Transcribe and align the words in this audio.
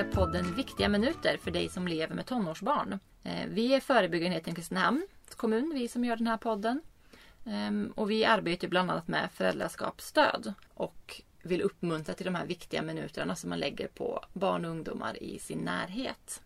är 0.00 0.04
podden 0.04 0.54
Viktiga 0.54 0.88
minuter 0.88 1.36
för 1.36 1.50
dig 1.50 1.68
som 1.68 1.88
lever 1.88 2.14
med 2.14 2.26
tonårsbarn. 2.26 2.98
Eh, 3.22 3.46
vi 3.48 3.74
är 3.74 3.80
förebyggarenheten 3.80 4.54
Kristinehamns 4.54 5.34
kommun, 5.36 5.72
vi 5.74 5.88
som 5.88 6.04
gör 6.04 6.16
den 6.16 6.26
här 6.26 6.36
podden. 6.36 6.82
Ehm, 7.46 7.92
och 7.96 8.10
vi 8.10 8.24
arbetar 8.24 8.68
bland 8.68 8.90
annat 8.90 9.08
med 9.08 9.28
föräldraskapsstöd 9.32 10.54
och 10.74 11.22
vill 11.42 11.62
uppmuntra 11.62 12.14
till 12.14 12.24
de 12.24 12.34
här 12.34 12.46
viktiga 12.46 12.82
minuterna 12.82 13.36
som 13.36 13.50
man 13.50 13.58
lägger 13.58 13.88
på 13.88 14.24
barn 14.32 14.64
och 14.64 14.70
ungdomar 14.70 15.22
i 15.22 15.38
sin 15.38 15.58
närhet. 15.58 16.42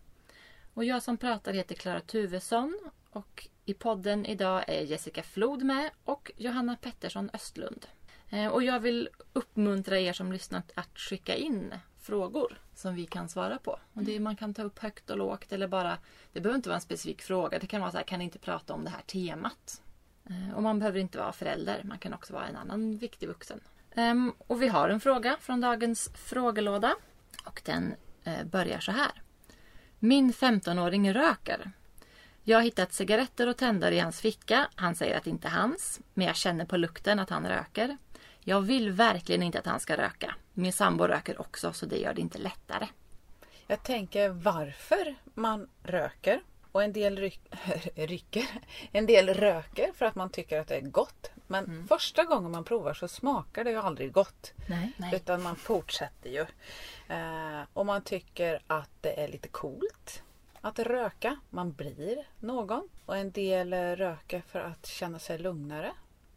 Och 0.73 0.85
jag 0.85 1.03
som 1.03 1.17
pratar 1.17 1.53
heter 1.53 1.75
Klara 1.75 1.99
Tuvesson 1.99 2.79
och 3.09 3.47
i 3.65 3.73
podden 3.73 4.25
idag 4.25 4.63
är 4.67 4.81
Jessica 4.81 5.23
Flod 5.23 5.63
med 5.63 5.89
och 6.03 6.31
Johanna 6.37 6.75
Pettersson 6.75 7.29
Östlund. 7.33 7.85
Eh, 8.29 8.47
och 8.47 8.63
jag 8.63 8.79
vill 8.79 9.09
uppmuntra 9.33 9.99
er 9.99 10.13
som 10.13 10.31
lyssnat 10.31 10.71
att 10.75 10.99
skicka 10.99 11.35
in 11.35 11.73
frågor 12.05 12.57
som 12.75 12.95
vi 12.95 13.05
kan 13.05 13.29
svara 13.29 13.57
på. 13.57 13.79
Och 13.93 14.03
det, 14.03 14.19
man 14.19 14.35
kan 14.35 14.53
ta 14.53 14.63
upp 14.63 14.79
högt 14.79 15.09
och 15.09 15.17
lågt 15.17 15.51
eller 15.51 15.67
bara, 15.67 15.97
det 16.33 16.41
behöver 16.41 16.55
inte 16.57 16.69
vara 16.69 16.75
en 16.75 16.81
specifik 16.81 17.21
fråga. 17.21 17.59
Det 17.59 17.67
kan 17.67 17.81
vara 17.81 17.91
så 17.91 17.97
här, 17.97 18.03
kan 18.03 18.19
ni 18.19 18.25
inte 18.25 18.39
prata 18.39 18.73
om 18.73 18.83
det 18.83 18.89
här 18.89 19.01
temat? 19.01 19.81
Eh, 20.29 20.55
och 20.55 20.63
man 20.63 20.79
behöver 20.79 20.99
inte 20.99 21.17
vara 21.17 21.31
förälder, 21.31 21.81
man 21.83 21.97
kan 21.97 22.13
också 22.13 22.33
vara 22.33 22.47
en 22.47 22.55
annan 22.55 22.97
viktig 22.97 23.27
vuxen. 23.27 23.59
Ehm, 23.95 24.33
och 24.37 24.61
vi 24.61 24.67
har 24.67 24.89
en 24.89 24.99
fråga 24.99 25.37
från 25.41 25.61
dagens 25.61 26.09
frågelåda. 26.13 26.95
Och 27.45 27.61
den 27.65 27.95
eh, 28.23 28.43
börjar 28.43 28.79
så 28.79 28.91
här. 28.91 29.11
Min 29.99 30.33
15-åring 30.33 31.13
röker. 31.13 31.71
Jag 32.43 32.57
har 32.57 32.63
hittat 32.63 32.93
cigaretter 32.93 33.47
och 33.47 33.57
tändare 33.57 33.95
i 33.95 33.99
hans 33.99 34.21
ficka. 34.21 34.67
Han 34.75 34.95
säger 34.95 35.17
att 35.17 35.23
det 35.23 35.29
inte 35.29 35.47
är 35.47 35.51
hans, 35.51 35.99
men 36.13 36.27
jag 36.27 36.35
känner 36.35 36.65
på 36.65 36.77
lukten 36.77 37.19
att 37.19 37.29
han 37.29 37.47
röker. 37.47 37.97
Jag 38.39 38.61
vill 38.61 38.91
verkligen 38.91 39.43
inte 39.43 39.59
att 39.59 39.65
han 39.65 39.79
ska 39.79 39.97
röka. 39.97 40.35
Min 40.57 40.73
sambo 40.73 41.07
röker 41.07 41.41
också, 41.41 41.73
så 41.73 41.85
det 41.85 41.97
gör 41.97 42.13
det 42.13 42.21
inte 42.21 42.37
lättare. 42.37 42.87
Jag 43.67 43.83
tänker 43.83 44.29
varför 44.29 45.15
man 45.33 45.69
röker. 45.83 46.41
Och 46.71 46.83
en 46.83 46.93
del 46.93 47.17
ryck, 47.19 47.39
rycker. 47.95 48.45
En 48.91 49.05
del 49.05 49.29
röker 49.33 49.91
för 49.95 50.05
att 50.05 50.15
man 50.15 50.29
tycker 50.29 50.59
att 50.59 50.67
det 50.67 50.75
är 50.75 50.81
gott. 50.81 51.31
Men 51.47 51.65
Mm. 51.65 51.87
första 51.87 52.23
gången 52.23 52.51
man 52.51 52.63
provar 52.63 52.93
så 52.93 53.07
smakar 53.07 53.63
det 53.63 53.69
ju 53.71 53.77
aldrig 53.77 54.11
gott. 54.11 54.53
Nej. 54.69 54.91
Nej. 54.97 55.15
Utan 55.15 55.41
man 55.43 55.55
fortsätter 55.55 56.29
ju. 56.29 56.45
Eh, 57.15 57.61
och 57.73 57.85
man 57.85 58.01
tycker 58.01 58.59
att 58.67 58.89
det 59.01 59.19
är 59.23 59.27
lite 59.27 59.47
coolt 59.47 60.23
att 60.61 60.79
röka. 60.79 61.39
Man 61.49 61.71
blir 61.73 62.27
någon. 62.39 62.89
Och 63.05 63.17
en 63.17 63.31
del 63.31 63.73
röker 63.73 64.41
för 64.47 64.59
att 64.59 64.85
känna 64.85 65.19
sig 65.19 65.37
lugnare. 65.37 65.91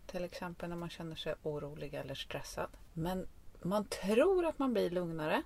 Till 0.06 0.24
exempel 0.24 0.68
när 0.68 0.76
man 0.76 0.90
känner 0.90 1.16
sig 1.16 1.34
orolig 1.42 1.94
eller 1.94 2.14
stressad. 2.14 2.68
Men 2.92 3.26
man 3.62 3.84
tror 3.84 4.46
att 4.46 4.58
man 4.58 4.72
blir 4.72 4.90
lugnare 4.90 5.42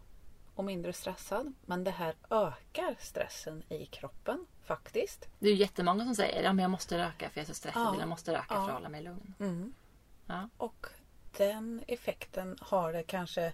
och 0.54 0.64
mindre 0.64 0.92
stressad. 0.92 1.52
Men 1.66 1.84
det 1.84 1.90
här 1.90 2.14
ökar 2.30 2.96
stressen 2.98 3.62
i 3.68 3.86
kroppen 3.86 4.46
faktiskt. 4.64 5.28
Det 5.38 5.46
är 5.46 5.52
ju 5.52 5.58
jättemånga 5.58 6.04
som 6.04 6.14
säger 6.14 6.50
att 6.50 6.60
jag 6.60 6.70
måste 6.70 6.98
röka 6.98 7.30
för 7.30 7.38
jag 7.40 7.42
är 7.44 7.48
så 7.48 7.54
stressad. 7.54 7.94
Ja. 7.94 8.00
Jag 8.00 8.08
måste 8.08 8.32
röka 8.32 8.46
Ja. 8.48 8.54
för 8.54 8.68
att 8.68 8.74
hålla 8.74 8.88
mig 8.88 9.02
lugn. 9.02 9.34
Mm. 9.40 9.74
Ja. 10.26 10.48
Och 10.56 10.86
den 11.36 11.82
effekten 11.86 12.58
har 12.60 12.92
det 12.92 13.02
kanske 13.02 13.52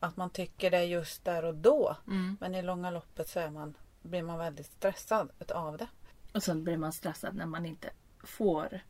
att 0.00 0.16
man 0.16 0.30
tycker 0.30 0.70
det 0.70 0.84
just 0.84 1.24
där 1.24 1.44
och 1.44 1.54
då. 1.54 1.96
Mm. 2.06 2.36
Men 2.40 2.54
i 2.54 2.62
långa 2.62 2.90
loppet 2.90 3.28
så 3.28 3.40
är 3.40 3.50
man, 3.50 3.74
blir 4.02 4.22
man 4.22 4.38
väldigt 4.38 4.66
stressad 4.66 5.30
utav 5.38 5.76
det. 5.76 5.88
Och 6.34 6.42
sen 6.42 6.64
blir 6.64 6.76
man 6.76 6.92
stressad 6.92 7.34
när 7.34 7.46
man 7.46 7.66
inte 7.66 7.90
får. 8.24 8.80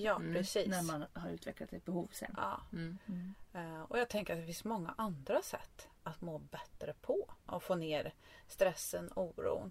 Ja, 0.00 0.18
precis. 0.32 0.68
När 0.68 0.82
man 0.82 1.04
har 1.12 1.30
utvecklat 1.30 1.72
ett 1.72 1.84
behov 1.84 2.08
sen. 2.12 2.34
Ja. 2.36 2.60
Mm. 2.72 2.98
Eh, 3.52 3.82
Och 3.82 3.98
jag 3.98 4.08
tänker 4.08 4.32
att 4.32 4.38
det 4.40 4.46
finns 4.46 4.64
många 4.64 4.94
andra 4.98 5.42
sätt 5.42 5.88
att 6.02 6.20
må 6.20 6.38
bättre 6.38 6.94
på. 7.00 7.30
Och 7.46 7.62
få 7.62 7.74
ner 7.74 8.14
stressen, 8.48 9.10
oron. 9.16 9.70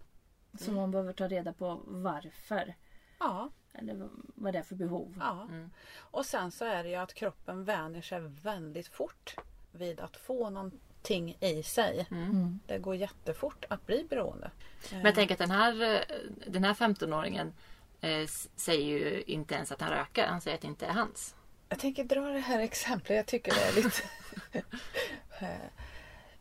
Så 0.60 0.72
man 0.72 0.92
behöver 0.92 1.14
ta 1.14 1.28
reda 1.28 1.54
på 1.54 1.81
varför. 1.86 2.76
Ja, 3.20 3.50
Eller 3.74 4.10
vad 4.36 4.54
det 4.54 4.60
är 4.60 4.64
för 4.64 4.76
behov. 4.76 5.16
ja. 5.20 5.42
Mm. 5.50 5.72
Och 5.98 6.26
sen 6.26 6.52
så 6.52 6.66
är 6.66 6.84
det 6.84 6.90
ju 6.90 6.96
att 6.96 7.14
kroppen 7.14 7.64
vänjer 7.66 8.02
sig 8.02 8.20
väldigt 8.22 8.88
fort 8.88 9.36
vid 9.72 10.00
att 10.00 10.18
få 10.18 10.50
någonting 10.50 11.38
i 11.40 11.64
sig. 11.64 12.08
Mm. 12.12 12.60
Det 12.68 12.78
går 12.80 12.96
jättefort 12.96 13.66
att 13.70 13.86
bli 13.86 14.06
beroende. 14.10 14.52
Men 14.92 15.02
jag 15.06 15.16
tänker 15.16 15.36
att 15.36 15.40
den 15.40 15.52
här, 15.52 15.81
eh, 15.96 16.02
den 16.48 16.64
här 16.64 16.74
15-åringen 16.74 17.54
eh, 18.01 18.28
säger 18.56 18.85
ju 18.85 19.23
inte 19.28 19.56
ens 19.56 19.72
att 19.72 19.81
han 19.81 19.89
röker. 19.89 20.28
Han 20.28 20.41
säger 20.41 20.56
att 20.56 20.62
det 20.62 20.67
inte 20.67 20.85
är 20.85 20.94
hans. 20.94 21.35
Jag 21.69 21.79
tänker 21.79 22.03
dra 22.03 22.22
det 22.22 22.39
här 22.39 22.59
exemplet. 22.59 23.16
Jag 23.16 23.25
tycker 23.25 23.51
det 23.51 23.62
är 23.62 23.84
lite... 23.84 24.01
Eh, 25.39 25.69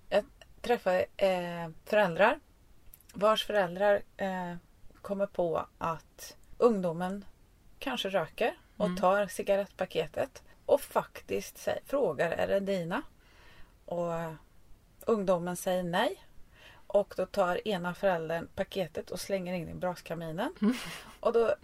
jag 0.09 0.25
träffar 0.61 1.05
eh, 1.17 1.71
föräldrar 1.85 2.41
vars 3.13 3.47
föräldrar 3.47 4.03
eh, 4.17 4.55
kommer 5.03 5.27
på 5.27 5.67
att 5.79 6.37
ungdomen 6.59 7.25
kanske 7.79 8.09
röker 8.09 8.59
och 8.77 8.97
tar 8.97 9.27
cigarettpaketet 9.27 10.43
och 10.67 10.81
faktiskt 10.81 11.59
säger, 11.59 11.81
frågar 11.87 12.31
är 12.31 12.47
det 12.49 12.61
dina? 12.61 13.03
Och 13.85 14.15
eh, 14.15 14.33
ungdomen 15.01 15.57
säger 15.57 15.83
nej. 15.83 16.25
Och 16.93 17.15
då 17.17 17.27
tar 17.27 17.69
ena 17.69 17.95
föräldern 17.95 18.49
paketet 18.55 19.11
och 19.11 19.21
slänger 19.21 19.55
in 19.55 19.69
i 19.69 19.75
braskaminen. 19.75 20.55
Och 21.21 21.33
då 21.33 21.55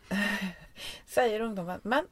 säger 1.06 1.40
ungdomen, 1.40 1.80
men 1.82 2.06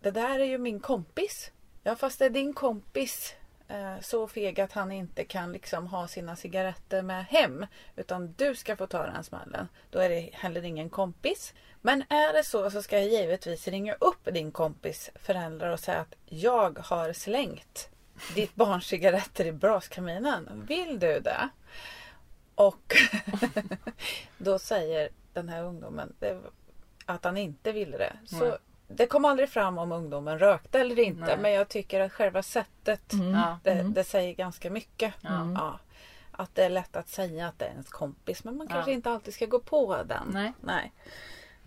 det 0.00 0.10
där 0.10 0.40
är 0.40 0.44
ju 0.44 0.58
min 0.58 0.80
kompis. 0.80 1.50
Ja 1.82 1.96
fast 1.96 2.18
det 2.18 2.24
är 2.24 2.30
din 2.30 2.52
kompis 2.52 3.34
eh, 3.68 4.00
så 4.00 4.28
feg 4.28 4.60
att 4.60 4.72
han 4.72 4.92
inte 4.92 5.24
kan 5.24 5.52
liksom 5.52 5.86
ha 5.86 6.08
sina 6.08 6.36
cigaretter 6.36 7.02
med 7.02 7.24
hem. 7.24 7.66
Utan 7.96 8.32
du 8.32 8.54
ska 8.54 8.76
få 8.76 8.86
ta 8.86 9.06
den 9.06 9.24
smällen. 9.24 9.68
Då 9.90 9.98
är 9.98 10.08
det 10.08 10.30
heller 10.32 10.64
ingen 10.64 10.90
kompis. 10.90 11.54
Men 11.80 12.04
är 12.08 12.32
det 12.32 12.44
så 12.44 12.70
så 12.70 12.82
ska 12.82 12.98
jag 12.98 13.08
givetvis 13.08 13.68
ringa 13.68 13.94
upp 13.94 14.28
din 14.32 14.52
kompis 14.52 15.10
föräldrar 15.14 15.70
och 15.70 15.80
säga 15.80 16.00
att 16.00 16.14
jag 16.26 16.78
har 16.78 17.12
slängt 17.12 17.88
ditt 18.34 18.54
barns 18.54 18.86
cigaretter 18.86 19.46
i 19.46 19.52
braskaminen. 19.52 20.64
Vill 20.68 20.98
du 20.98 21.20
det? 21.20 21.48
Och 22.68 22.94
då 24.38 24.58
säger 24.58 25.08
den 25.32 25.48
här 25.48 25.62
ungdomen 25.62 26.12
det, 26.18 26.40
att 27.06 27.24
han 27.24 27.36
inte 27.36 27.72
ville 27.72 27.98
det. 27.98 28.16
Så 28.26 28.44
Nej. 28.44 28.58
det 28.88 29.06
kom 29.06 29.24
aldrig 29.24 29.48
fram 29.48 29.78
om 29.78 29.92
ungdomen 29.92 30.38
rökte 30.38 30.80
eller 30.80 30.98
inte. 30.98 31.20
Nej. 31.26 31.38
Men 31.38 31.52
jag 31.52 31.68
tycker 31.68 32.00
att 32.00 32.12
själva 32.12 32.42
sättet 32.42 33.12
Mm. 33.12 33.30
Ja. 33.34 33.58
det, 33.62 33.70
Mm. 33.70 33.92
det 33.92 34.04
säger 34.04 34.34
ganska 34.34 34.70
mycket. 34.70 35.14
Ja. 35.20 35.52
Ja. 35.54 35.78
Att 36.30 36.54
det 36.54 36.64
är 36.64 36.70
lätt 36.70 36.96
att 36.96 37.08
säga 37.08 37.48
att 37.48 37.58
det 37.58 37.64
är 37.64 37.70
ens 37.70 37.88
kompis. 37.88 38.44
Men 38.44 38.56
man 38.56 38.66
Ja. 38.70 38.74
kanske 38.74 38.92
inte 38.92 39.10
alltid 39.10 39.34
ska 39.34 39.46
gå 39.46 39.58
på 39.60 40.02
den. 40.02 40.28
Nej. 40.32 40.52
Nej. 40.60 40.92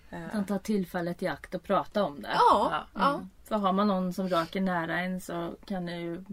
Eh, 0.09 0.25
Utan 0.27 0.45
ta 0.45 0.59
tillfället 0.59 1.23
i 1.23 1.27
akt 1.27 1.55
och 1.55 1.63
prata 1.63 2.03
om 2.03 2.21
det. 2.21 2.29
Ja. 2.33 2.67
Ja. 2.71 2.87
ja. 3.01 3.13
Mm. 3.13 3.29
För 3.43 3.55
har 3.55 3.71
man 3.73 3.87
någon 3.87 4.13
som 4.13 4.29
röker 4.29 4.61
nära 4.61 4.99
en 4.99 5.21
så 5.21 5.53
kan 5.65 5.85
det 5.85 5.95
ju 5.95 6.23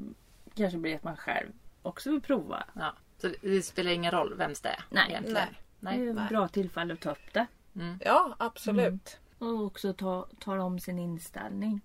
kanske 0.55 0.79
bli 0.79 0.95
att 0.95 1.05
man 1.05 1.17
själv 1.17 1.53
också 1.83 2.11
vill 2.11 2.21
prova. 2.21 2.65
Ja. 2.75 2.93
Så 3.21 3.31
det 3.43 3.63
spelar 3.63 3.91
ingen 3.91 4.11
roll 4.13 4.35
vems 4.35 4.61
det 4.61 4.69
är 4.69 4.85
Nej. 4.91 5.07
egentligen. 5.11 5.49
Nej. 5.81 5.99
Det 5.99 6.05
är 6.05 6.25
ett 6.25 6.29
bra 6.29 6.49
tillfälle 6.49 6.95
att 6.95 7.01
ta 7.01 7.11
upp 7.11 7.33
det. 7.33 7.47
Mm. 7.75 7.99
ja, 8.05 8.35
absolut. 8.39 9.19
Och 9.39 9.65
också 9.65 9.93
ta, 9.93 10.27
tala 10.41 10.63
om 10.65 10.81
sin 10.81 10.99
inställning. 10.99 11.81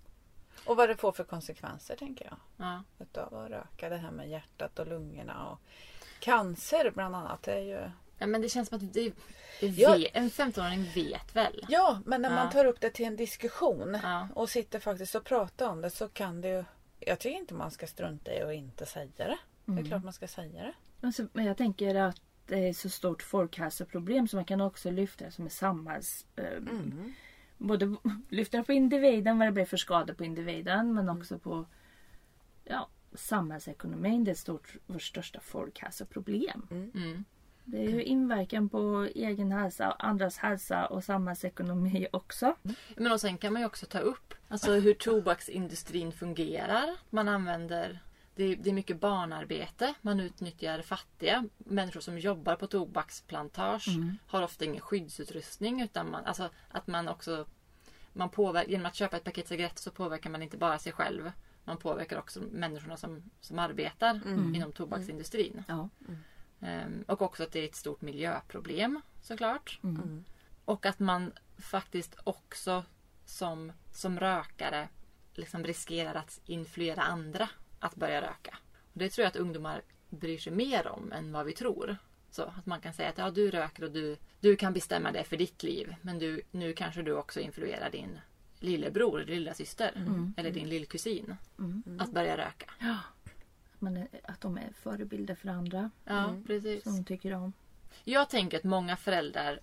Och 0.64 0.76
vad 0.76 0.88
det 0.88 0.96
får 0.96 1.12
för 1.12 1.24
konsekvenser 1.24 1.96
tänker 1.96 2.24
jag. 2.24 2.36
Ja. 2.56 2.82
Utav 2.98 3.34
att 3.34 3.50
röka. 3.50 3.88
Det 3.88 3.96
här 3.96 4.10
med 4.10 4.28
hjärtat 4.30 4.78
och 4.78 4.86
lungorna. 4.86 5.46
Och 5.48 5.60
cancer 6.20 6.90
bland 6.94 7.16
annat. 7.16 7.42
Det 7.42 7.52
är 7.52 7.60
ju... 7.60 7.90
ja 8.18 8.26
men 8.26 8.40
det 8.42 8.48
känns 8.48 8.68
som 8.68 8.76
att 8.76 8.92
det, 8.92 9.12
det 9.60 9.66
Ja. 9.66 9.92
vet, 9.92 10.10
en 10.16 10.30
15-åring 10.30 10.90
vet 10.94 11.36
väl. 11.36 11.64
Ja, 11.68 12.00
men 12.04 12.22
när 12.22 12.28
Ja. 12.30 12.34
man 12.36 12.50
tar 12.52 12.64
upp 12.64 12.80
det 12.80 12.90
till 12.90 13.06
en 13.06 13.16
diskussion 13.16 13.98
Ja. 14.02 14.28
och 14.34 14.48
sitter 14.50 14.80
faktiskt 14.80 15.14
och 15.14 15.24
pratar 15.24 15.68
om 15.68 15.80
det 15.80 15.90
så 15.90 16.08
kan 16.08 16.40
det 16.40 16.48
ju... 16.48 16.64
Jag 17.00 17.18
tycker 17.18 17.38
inte 17.38 17.54
man 17.54 17.70
ska 17.70 17.86
strunta 17.86 18.32
i 18.32 18.42
att 18.42 18.52
inte 18.54 18.86
säga 18.86 19.10
det. 19.16 19.38
Det 19.64 19.80
är 19.80 19.84
klart 19.84 20.04
man 20.04 20.12
ska 20.12 20.28
säga 20.28 20.62
det. 20.62 20.72
Alltså, 21.06 21.26
men 21.32 21.44
jag 21.44 21.56
tänker 21.56 21.94
att 21.94 22.20
det 22.46 22.68
är 22.68 22.72
så 22.72 22.88
stort 22.88 23.22
folkhälsoproblem 23.22 24.28
så 24.28 24.36
man 24.36 24.44
kan 24.44 24.60
också 24.60 24.90
lyfta 24.90 25.24
det 25.24 25.30
som 25.30 25.44
är 25.44 25.50
samhälls... 25.50 26.26
Eh, 26.36 26.44
Mm. 26.56 27.12
Både 27.58 27.96
lyfta 28.28 28.62
på 28.62 28.72
individen, 28.72 29.38
vad 29.38 29.48
det 29.48 29.52
blir 29.52 29.64
för 29.64 29.76
skador 29.76 30.14
på 30.14 30.24
individen 30.24 30.94
men 30.94 31.04
Mm. 31.08 31.18
också 31.18 31.38
på 31.38 31.66
ja, 32.64 32.88
samhällsekonomin. 33.14 34.24
Det 34.24 34.30
är 34.30 34.32
ett 34.32 34.38
stort, 34.38 34.76
vårt 34.86 35.02
största 35.02 35.40
folkhälsoproblem. 35.40 36.66
Mm. 36.70 37.24
Det 37.64 37.84
är 37.84 37.90
ju 37.90 38.02
inverkan 38.02 38.68
på 38.68 39.08
egen 39.14 39.52
hälsa, 39.52 39.96
andras 39.98 40.38
hälsa 40.38 40.86
och 40.86 41.04
samhällsekonomi 41.04 42.06
också. 42.12 42.56
Men 42.96 43.12
och 43.12 43.20
sen 43.20 43.38
kan 43.38 43.52
man 43.52 43.62
ju 43.62 43.66
också 43.66 43.86
ta 43.86 43.98
upp 43.98 44.34
alltså, 44.48 44.72
hur 44.72 44.94
tobaksindustrin 44.94 46.12
fungerar. 46.12 46.96
Man 47.10 47.28
använder 47.28 48.00
det 48.36 48.44
är, 48.44 48.56
det 48.56 48.70
är 48.70 48.74
mycket 48.74 49.00
barnarbete. 49.00 49.94
Man 50.02 50.20
utnyttjar 50.20 50.82
fattiga. 50.82 51.44
Människor 51.58 52.00
som 52.00 52.18
jobbar 52.18 52.56
på 52.56 52.66
tobaksplantage 52.66 53.88
har 54.26 54.42
ofta 54.42 54.64
ingen 54.64 54.80
skyddsutrustning. 54.80 55.80
Utan 55.82 56.10
man, 56.10 56.24
alltså, 56.24 56.50
att 56.68 56.86
man 56.86 57.08
också 57.08 57.46
man 58.12 58.30
påverkar, 58.30 58.70
Genom 58.70 58.86
att 58.86 58.94
köpa 58.94 59.16
ett 59.16 59.24
paket 59.24 59.48
cigaretter 59.48 59.82
så 59.82 59.90
påverkar 59.90 60.30
man 60.30 60.42
inte 60.42 60.56
bara 60.56 60.78
sig 60.78 60.92
själv. 60.92 61.32
Man 61.64 61.76
påverkar 61.76 62.18
också 62.18 62.40
människorna 62.50 62.96
som, 62.96 63.30
som 63.40 63.58
arbetar 63.58 64.20
inom 64.54 64.72
tobaksindustrin. 64.72 65.64
Ja. 65.68 65.88
Ehm, 66.60 67.04
och 67.08 67.22
också 67.22 67.42
att 67.42 67.52
det 67.52 67.60
är 67.60 67.64
ett 67.64 67.74
stort 67.74 68.00
miljöproblem 68.00 69.00
såklart. 69.22 69.80
Mm. 69.82 70.24
Och 70.64 70.86
att 70.86 70.98
man 70.98 71.32
faktiskt 71.58 72.16
också 72.24 72.84
som, 73.24 73.72
som 73.92 74.20
rökare 74.20 74.88
liksom 75.34 75.64
riskerar 75.64 76.14
att 76.14 76.40
influera 76.46 77.02
andra 77.02 77.48
att 77.86 77.94
börja 77.96 78.22
röka. 78.22 78.58
Och 78.92 78.98
det 78.98 79.08
tror 79.08 79.22
jag 79.22 79.28
att 79.30 79.36
ungdomar 79.36 79.82
bryr 80.10 80.38
sig 80.38 80.52
mer 80.52 80.86
om 80.88 81.12
än 81.12 81.32
vad 81.32 81.46
vi 81.46 81.52
tror. 81.52 81.96
Så 82.30 82.42
att 82.42 82.66
man 82.66 82.80
kan 82.80 82.92
säga 82.92 83.08
att 83.08 83.18
ja, 83.18 83.30
du 83.30 83.50
röker 83.50 83.84
och 83.84 83.90
du, 83.90 84.16
du 84.40 84.56
kan 84.56 84.72
bestämma 84.72 85.12
det 85.12 85.24
för 85.24 85.36
ditt 85.36 85.62
liv. 85.62 85.94
Men 86.02 86.18
du, 86.18 86.42
nu 86.50 86.72
kanske 86.72 87.02
du 87.02 87.12
också 87.12 87.40
influerar 87.40 87.90
din 87.90 88.18
lillebror 88.58 89.20
eller 89.20 89.34
lilla 89.34 89.54
syster 89.54 89.92
eller 90.36 90.50
din 90.50 90.68
lillkusin 90.68 91.36
Mm. 91.58 92.00
att 92.00 92.12
börja 92.12 92.36
röka. 92.36 92.70
Ja. 92.80 92.98
Är, 93.80 94.08
att 94.22 94.40
de 94.40 94.58
är 94.58 94.72
förebilder 94.82 95.34
för 95.34 95.48
andra 95.48 95.90
Ja, 96.04 96.34
precis. 96.46 96.82
som 96.82 96.96
de 96.96 97.04
tycker 97.04 97.34
om. 97.34 97.52
Jag 98.04 98.30
tänker 98.30 98.56
att 98.58 98.64
många 98.64 98.96
föräldrar 98.96 99.60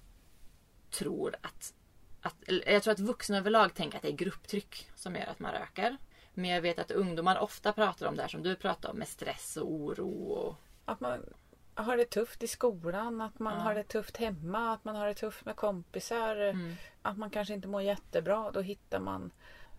tror 0.89 1.35
att, 1.41 1.73
att 2.21 2.35
jag 2.65 2.83
tror 2.83 2.91
att 2.91 2.99
vuxna 2.99 3.37
överlag 3.37 3.73
tänker 3.73 3.97
att 3.97 4.01
det 4.01 4.09
är 4.09 4.15
grupptryck 4.17 4.89
som 4.95 5.15
gör 5.15 5.25
att 5.25 5.39
man 5.39 5.51
röker. 5.51 5.97
Men 6.33 6.49
jag 6.49 6.61
vet 6.61 6.79
att 6.79 6.91
ungdomar 6.91 7.39
ofta 7.39 7.73
pratar 7.73 8.07
om 8.07 8.15
det 8.15 8.21
här 8.21 8.29
som 8.29 8.43
du 8.43 8.55
pratar 8.55 8.89
om 8.89 8.97
med 8.97 9.07
stress 9.07 9.57
och 9.57 9.71
oro. 9.71 10.09
Och, 10.31 10.55
Att 10.85 10.99
man 10.99 11.33
har 11.75 11.97
det 11.97 12.05
tufft 12.05 12.43
i 12.43 12.47
skolan, 12.47 13.21
att 13.21 13.39
man 13.39 13.53
Ja. 13.53 13.59
har 13.59 13.75
det 13.75 13.83
tufft 13.83 14.17
hemma, 14.17 14.73
att 14.73 14.85
man 14.85 14.95
har 14.95 15.07
det 15.07 15.13
tufft 15.13 15.45
med 15.45 15.55
kompisar. 15.55 16.35
mm, 16.35 16.75
Att 17.01 17.17
man 17.17 17.29
kanske 17.29 17.53
inte 17.53 17.67
mår 17.67 17.81
jättebra. 17.81 18.51
Då 18.51 18.61
hittar 18.61 18.99
man 18.99 19.31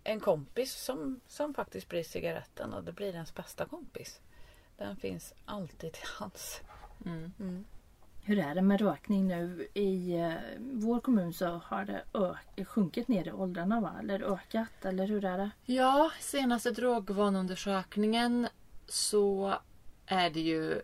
en 0.04 0.20
kompis 0.20 0.72
som, 0.74 1.20
som 1.28 1.54
faktiskt 1.54 1.88
blir 1.88 2.04
cigaretten 2.04 2.72
och 2.74 2.84
det 2.84 2.92
blir 2.92 3.12
ens 3.14 3.34
bästa 3.34 3.64
kompis. 3.66 4.20
Den 4.76 4.96
finns 4.96 5.34
alltid 5.44 5.92
till 5.92 6.06
hands. 6.06 6.60
mm. 7.06 7.32
Mm. 7.40 7.64
Hur 8.26 8.38
är 8.38 8.54
det 8.54 8.62
med 8.62 8.80
rökning 8.80 9.26
nu? 9.28 9.68
I 9.74 10.16
eh, 10.16 10.32
vår 10.58 11.00
kommun 11.00 11.32
så 11.32 11.46
har 11.64 12.02
det 12.54 12.64
sjunkit 12.64 13.08
ner 13.08 13.28
i 13.28 13.32
åldrarna 13.32 13.80
va? 13.80 13.92
Eller 14.00 14.32
ökat? 14.32 14.84
Eller 14.84 15.06
hur 15.06 15.24
är 15.24 15.38
det? 15.38 15.50
Ja, 15.64 16.10
senaste 16.20 16.70
drogvanundersökningen 16.70 18.48
så 18.86 19.54
är 20.06 20.30
det 20.30 20.40
ju 20.40 20.80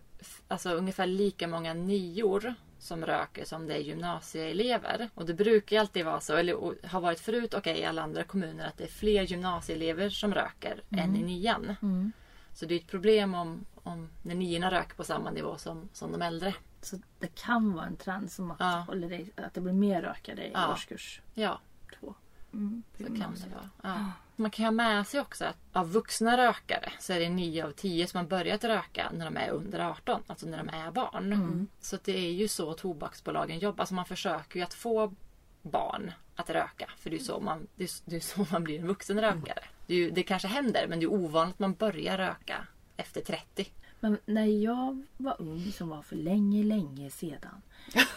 alltså, 0.48 0.70
ungefär 0.70 1.06
lika 1.06 1.48
många 1.48 1.74
nior 1.74 2.54
som 2.78 3.06
röker 3.06 3.44
som 3.44 3.66
det 3.66 3.74
är 3.74 3.78
gymnasieelever. 3.78 5.10
Och 5.14 5.26
det 5.26 5.34
brukar 5.34 5.76
ju 5.76 5.80
alltid 5.80 6.04
vara 6.04 6.20
så, 6.20 6.36
eller 6.36 6.86
har 6.86 7.00
varit 7.00 7.20
förut 7.20 7.54
och 7.54 7.66
är 7.66 7.74
i 7.74 7.84
alla 7.84 8.02
andra 8.02 8.24
kommuner, 8.24 8.66
att 8.66 8.76
det 8.76 8.84
är 8.84 8.88
fler 8.88 9.22
gymnasieelever 9.22 10.10
som 10.10 10.34
röker 10.34 10.82
än 10.90 11.16
i 11.16 11.22
nian. 11.22 11.76
Mm. 11.82 12.12
Så 12.54 12.66
det 12.66 12.74
är 12.74 12.78
ett 12.78 12.86
problem 12.86 13.34
om, 13.34 13.66
om 13.82 14.08
när 14.22 14.34
niorna 14.34 14.70
röker 14.70 14.94
på 14.94 15.04
samma 15.04 15.30
nivå 15.30 15.56
som, 15.56 15.88
som 15.92 16.12
de 16.12 16.22
äldre. 16.22 16.54
Så 16.82 16.98
det 17.18 17.34
kan 17.34 17.72
vara 17.72 17.86
en 17.86 17.96
trend 17.96 18.32
som 18.32 18.50
att, 18.50 18.56
Ja. 18.60 18.84
håller 18.86 19.12
i, 19.12 19.30
att 19.36 19.54
det 19.54 19.60
blir 19.60 19.72
mer 19.72 20.02
rökare 20.02 20.46
i 20.46 20.50
Ja. 20.54 20.72
årskurs 20.72 21.20
Ja, 21.34 21.60
två. 22.00 22.14
Mm. 22.52 22.82
så 22.98 23.04
kan 23.04 23.16
det 23.34 23.54
vara. 23.54 23.70
Ja. 23.82 24.04
Man 24.36 24.50
kan 24.50 24.64
ha 24.64 24.70
med 24.72 25.06
sig 25.06 25.20
också 25.20 25.44
att 25.44 25.56
av 25.72 25.92
vuxna 25.92 26.36
rökare 26.36 26.92
så 26.98 27.12
är 27.12 27.20
det 27.20 27.28
9 27.28 27.64
av 27.66 27.70
10 27.72 28.06
som 28.06 28.18
har 28.18 28.24
börjat 28.26 28.64
röka 28.64 29.10
när 29.14 29.24
de 29.24 29.36
är 29.36 29.50
under 29.50 29.78
18, 29.80 30.22
alltså 30.26 30.46
när 30.46 30.58
de 30.58 30.68
är 30.68 30.90
barn. 30.90 31.68
Så 31.80 31.96
att 31.96 32.04
det 32.04 32.16
är 32.18 32.32
ju 32.32 32.48
så 32.48 32.72
tobaksbolagen 32.74 33.58
jobbar. 33.58 33.80
Alltså 33.82 33.94
man 33.94 34.04
försöker 34.04 34.58
ju 34.58 34.64
att 34.64 34.74
få 34.74 35.14
barn 35.62 36.12
att 36.36 36.50
röka. 36.50 36.90
För 36.98 37.10
det 37.10 37.16
är 37.16 37.18
ju 37.18 37.24
så 37.24 37.40
man, 37.40 37.66
det 37.76 37.84
är, 37.84 37.90
det 38.10 38.16
är 38.16 38.20
så 38.20 38.46
man 38.52 38.64
blir 38.64 38.78
en 38.80 38.86
vuxen 38.86 39.20
rökare. 39.20 39.64
Det, 39.86 39.94
är 39.94 39.98
ju, 39.98 40.10
det 40.10 40.22
kanske 40.22 40.48
händer 40.48 40.86
men 40.88 41.00
det 41.00 41.04
är 41.06 41.12
ovanligt 41.12 41.54
att 41.54 41.58
man 41.60 41.74
börjar 41.74 42.18
röka 42.18 42.66
efter 42.96 43.20
30. 43.20 43.70
Men 44.00 44.18
när 44.26 44.44
jag 44.44 45.02
var 45.16 45.36
ung, 45.38 45.60
som 45.72 45.88
var 45.88 46.02
för 46.02 46.16
länge, 46.16 46.64
länge 46.64 47.10
sedan. 47.10 47.62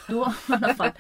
Då, 0.10 0.26
fall, 0.78 0.92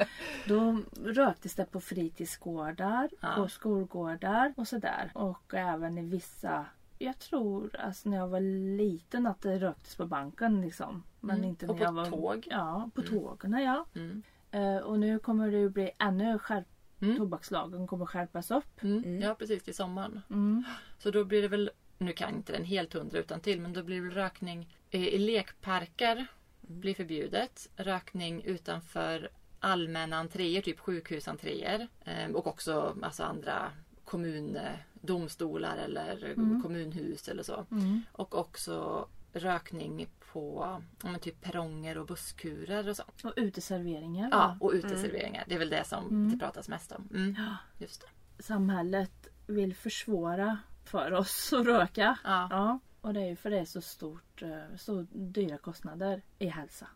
då 0.47 0.79
röktes 1.03 1.55
det 1.55 1.65
på 1.65 1.81
fritidsgårdar, 1.81 3.09
Ja. 3.21 3.33
på 3.35 3.47
skolgårdar 3.47 4.53
och 4.57 4.67
sådär. 4.67 5.11
Och 5.13 5.53
även 5.53 5.97
i 5.97 6.01
vissa, 6.01 6.65
jag 6.97 7.19
tror 7.19 7.75
alltså 7.75 8.09
när 8.09 8.17
jag 8.17 8.27
var 8.27 8.39
liten 8.77 9.27
att 9.27 9.41
det 9.41 9.59
röktes 9.59 9.95
på 9.95 10.05
banken 10.05 10.61
liksom. 10.61 11.03
Men 11.19 11.37
Mm. 11.37 11.49
inte 11.49 11.67
Och 11.67 11.75
när 11.75 11.79
på 11.79 11.83
jag 11.85 11.93
var 11.93 12.05
tåg. 12.05 12.47
Ja, 12.51 12.89
på 12.95 13.01
tågen 13.01 13.53
ja. 13.53 13.85
Mm. 13.95 14.23
Eh, 14.51 14.77
och 14.77 14.99
nu 14.99 15.19
kommer 15.19 15.51
det 15.51 15.57
ju 15.57 15.69
bli 15.69 15.91
ännu 15.99 16.39
skärpt. 16.39 16.69
Mm. 17.01 17.17
Tobakslagen 17.17 17.87
kommer 17.87 18.05
skärpas 18.05 18.51
upp. 18.51 18.83
Mm. 18.83 19.21
Ja 19.21 19.35
precis, 19.35 19.63
till 19.63 19.75
sommaren. 19.75 20.21
Mm. 20.29 20.63
Så 20.99 21.11
då 21.11 21.23
blir 21.23 21.41
det 21.41 21.47
väl, 21.47 21.71
nu 22.05 22.13
kan 22.13 22.29
jag 22.29 22.37
inte 22.37 22.53
den 22.53 22.63
helt 22.65 22.93
hundra 22.93 23.19
utan 23.19 23.39
till 23.39 23.61
men 23.61 23.73
då 23.73 23.83
blir 23.83 24.01
det 24.01 24.15
rökning 24.15 24.77
i, 24.91 24.97
i 24.97 25.17
lekparker 25.17 26.27
blir 26.61 26.93
förbjudet. 26.93 27.69
Rökning 27.75 28.43
utanför 28.43 29.29
allmänna 29.59 30.17
entréer, 30.17 30.61
typ 30.61 30.79
sjukhusentréer. 30.79 31.87
Eh, 32.05 32.31
och 32.31 32.47
också 32.47 32.97
alltså 33.01 33.23
andra 33.23 33.71
kommundomstolar 34.05 35.77
eller 35.77 36.33
kommunhus 36.61 37.27
eller 37.27 37.43
så. 37.43 37.65
Mm. 37.71 38.01
Och 38.11 38.35
också 38.37 39.07
rökning 39.33 40.07
på 40.31 40.81
men 41.03 41.19
typ 41.19 41.41
perronger 41.41 41.97
och 41.97 42.05
busskurer 42.05 42.89
och 42.89 42.95
så. 42.95 43.03
Och 43.23 43.33
uteserveringar. 43.35 44.29
Ja, 44.31 44.37
va? 44.37 44.57
och 44.59 44.71
uteserveringar. 44.71 45.43
Det 45.47 45.55
är 45.55 45.59
väl 45.59 45.69
det 45.69 45.83
som 45.83 46.07
Mm. 46.07 46.31
det 46.31 46.37
pratas 46.37 46.69
mest 46.69 46.91
om. 46.91 47.09
Mm. 47.13 47.35
Just 47.77 48.01
det. 48.01 48.43
Samhället 48.43 49.27
vill 49.47 49.75
försvåra 49.75 50.57
för 50.83 51.13
oss 51.13 51.53
att 51.57 51.65
röka. 51.65 52.17
Ja. 52.23 52.47
Ja, 52.49 52.79
och 53.01 53.13
det 53.13 53.21
är 53.21 53.25
ju 53.25 53.35
för 53.35 53.49
det 53.49 53.59
är 53.59 53.65
så 53.65 53.81
stort, 53.81 54.41
eh, 54.41 54.75
så 54.77 55.05
dyra 55.11 55.57
kostnader 55.57 56.21
i 56.39 56.47
hälsa. 56.47 56.87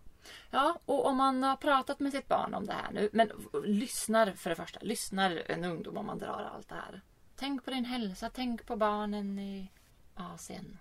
Ja, 0.52 0.80
och 0.86 1.06
om 1.06 1.18
man 1.18 1.44
har 1.44 1.56
pratat 1.56 2.00
med 2.00 2.12
sitt 2.12 2.28
barn 2.28 2.54
om 2.54 2.66
det 2.66 2.74
här 2.74 2.92
nu. 2.92 3.10
Men 3.14 3.32
lyssnar 3.64 4.32
för 4.32 4.50
det 4.50 4.56
första. 4.56 4.80
Lyssnar 4.82 5.44
en 5.46 5.64
ungdom 5.64 5.98
om 5.98 6.06
man 6.06 6.18
drar 6.18 6.52
allt 6.56 6.70
det 6.70 6.76
här. 6.76 7.02
Tänk 7.36 7.66
på 7.66 7.72
din 7.72 7.86
hälsa. 7.86 8.30
Tänk 8.34 8.66
på 8.66 8.76
barnen 8.76 9.40
i 9.40 9.72
Asien. 10.16 10.78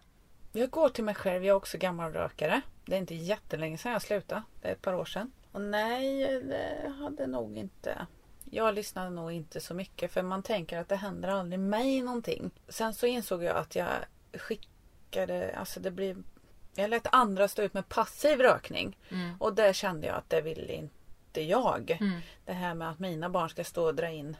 Jag 0.52 0.70
går 0.70 0.88
till 0.88 1.04
mig 1.04 1.14
själv. 1.14 1.44
Jag 1.44 1.52
är 1.52 1.56
också 1.56 1.78
gammal 1.78 2.12
rökare. 2.12 2.60
Det 2.84 2.94
är 2.94 2.98
inte 2.98 3.14
jättelänge 3.14 3.78
sedan 3.78 3.92
jag 3.92 4.02
slutade. 4.02 4.42
Det 4.60 4.68
är 4.68 4.72
ett 4.72 4.82
par 4.82 4.94
år 4.94 5.04
sedan. 5.04 5.32
Och 5.52 5.60
nej, 5.60 6.42
det 6.42 6.92
hade 6.98 7.26
nog 7.26 7.56
inte... 7.56 8.06
Jag 8.50 8.74
lyssnade 8.74 9.10
nog 9.10 9.32
inte 9.32 9.60
så 9.60 9.74
mycket 9.74 10.12
för 10.12 10.22
man 10.22 10.42
tänker 10.42 10.78
att 10.78 10.88
det 10.88 10.96
händer 10.96 11.28
aldrig 11.28 11.60
mig 11.60 12.02
någonting. 12.02 12.50
Sen 12.68 12.94
så 12.94 13.06
insåg 13.06 13.42
jag 13.42 13.56
att 13.56 13.74
jag 13.74 13.88
skickade... 14.32 15.56
Alltså 15.56 15.80
det 15.80 15.90
blir... 15.90 16.16
Jag 16.74 16.90
lät 16.90 17.06
andra 17.12 17.48
stå 17.48 17.62
ut 17.62 17.74
med 17.74 17.88
passiv 17.88 18.40
rökning. 18.40 18.96
Mm. 19.10 19.36
Och 19.40 19.54
där 19.54 19.72
kände 19.72 20.06
jag 20.06 20.16
att 20.16 20.30
det 20.30 20.40
ville 20.40 20.72
inte 20.72 21.42
jag. 21.42 21.90
Mm. 21.90 22.20
Det 22.44 22.52
här 22.52 22.74
med 22.74 22.90
att 22.90 22.98
mina 22.98 23.30
barn 23.30 23.50
ska 23.50 23.64
stå 23.64 23.84
och 23.84 23.94
dra 23.94 24.08
in 24.08 24.36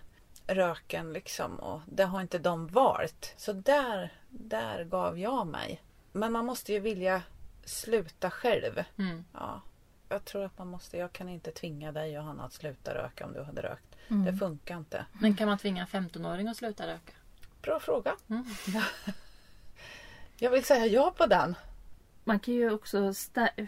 röken 0.46 1.12
liksom. 1.12 1.56
Och 1.56 1.80
det 1.86 2.04
har 2.04 2.20
inte 2.20 2.38
de 2.38 2.66
valt. 2.66 3.34
Så 3.36 3.52
där, 3.52 4.12
där 4.28 4.84
gav 4.84 5.18
jag 5.18 5.46
mig. 5.46 5.82
Men 6.12 6.32
man 6.32 6.44
måste 6.44 6.72
ju 6.72 6.80
vilja 6.80 7.22
sluta 7.64 8.30
själv. 8.30 8.84
Mm. 8.98 9.24
Ja. 9.32 9.60
Jag 10.08 10.24
tror 10.24 10.44
att 10.44 10.58
man 10.58 10.68
måste, 10.68 10.96
jag 10.96 11.12
kan 11.12 11.28
inte 11.28 11.50
tvinga 11.50 11.92
dig 11.92 12.12
Johanna 12.12 12.44
att 12.44 12.52
sluta 12.52 12.94
röka 12.94 13.26
om 13.26 13.32
du 13.32 13.42
hade 13.42 13.62
rökt. 13.62 13.95
Mm. 14.08 14.24
Det 14.24 14.32
funkar 14.32 14.76
inte. 14.78 15.06
Men 15.12 15.34
kan 15.34 15.48
man 15.48 15.58
tvinga 15.58 15.86
en 15.92 16.08
15-åring 16.08 16.48
att 16.48 16.56
sluta 16.56 16.86
röka? 16.86 17.12
Bra 17.62 17.80
fråga. 17.80 18.16
Mm. 18.28 18.44
Jag 20.38 20.50
vill 20.50 20.64
säga 20.64 20.86
ja 20.86 21.14
på 21.16 21.26
den. 21.26 21.54
Man 22.24 22.40
kan 22.40 22.54
ju 22.54 22.70
också, 22.70 23.12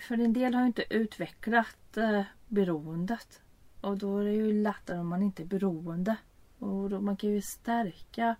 för 0.00 0.14
en 0.14 0.32
del 0.32 0.54
har 0.54 0.60
ju 0.60 0.66
inte 0.66 0.94
utvecklat 0.94 1.96
eh, 1.96 2.22
beroendet. 2.48 3.40
Och 3.80 3.98
då 3.98 4.18
är 4.18 4.24
det 4.24 4.32
ju 4.32 4.62
lättare 4.62 4.98
om 4.98 5.08
man 5.08 5.22
inte 5.22 5.42
är 5.42 5.46
beroende. 5.46 6.16
Och 6.58 6.90
då, 6.90 7.00
man 7.00 7.16
kan 7.16 7.30
ju 7.30 7.42
stärka, 7.42 8.36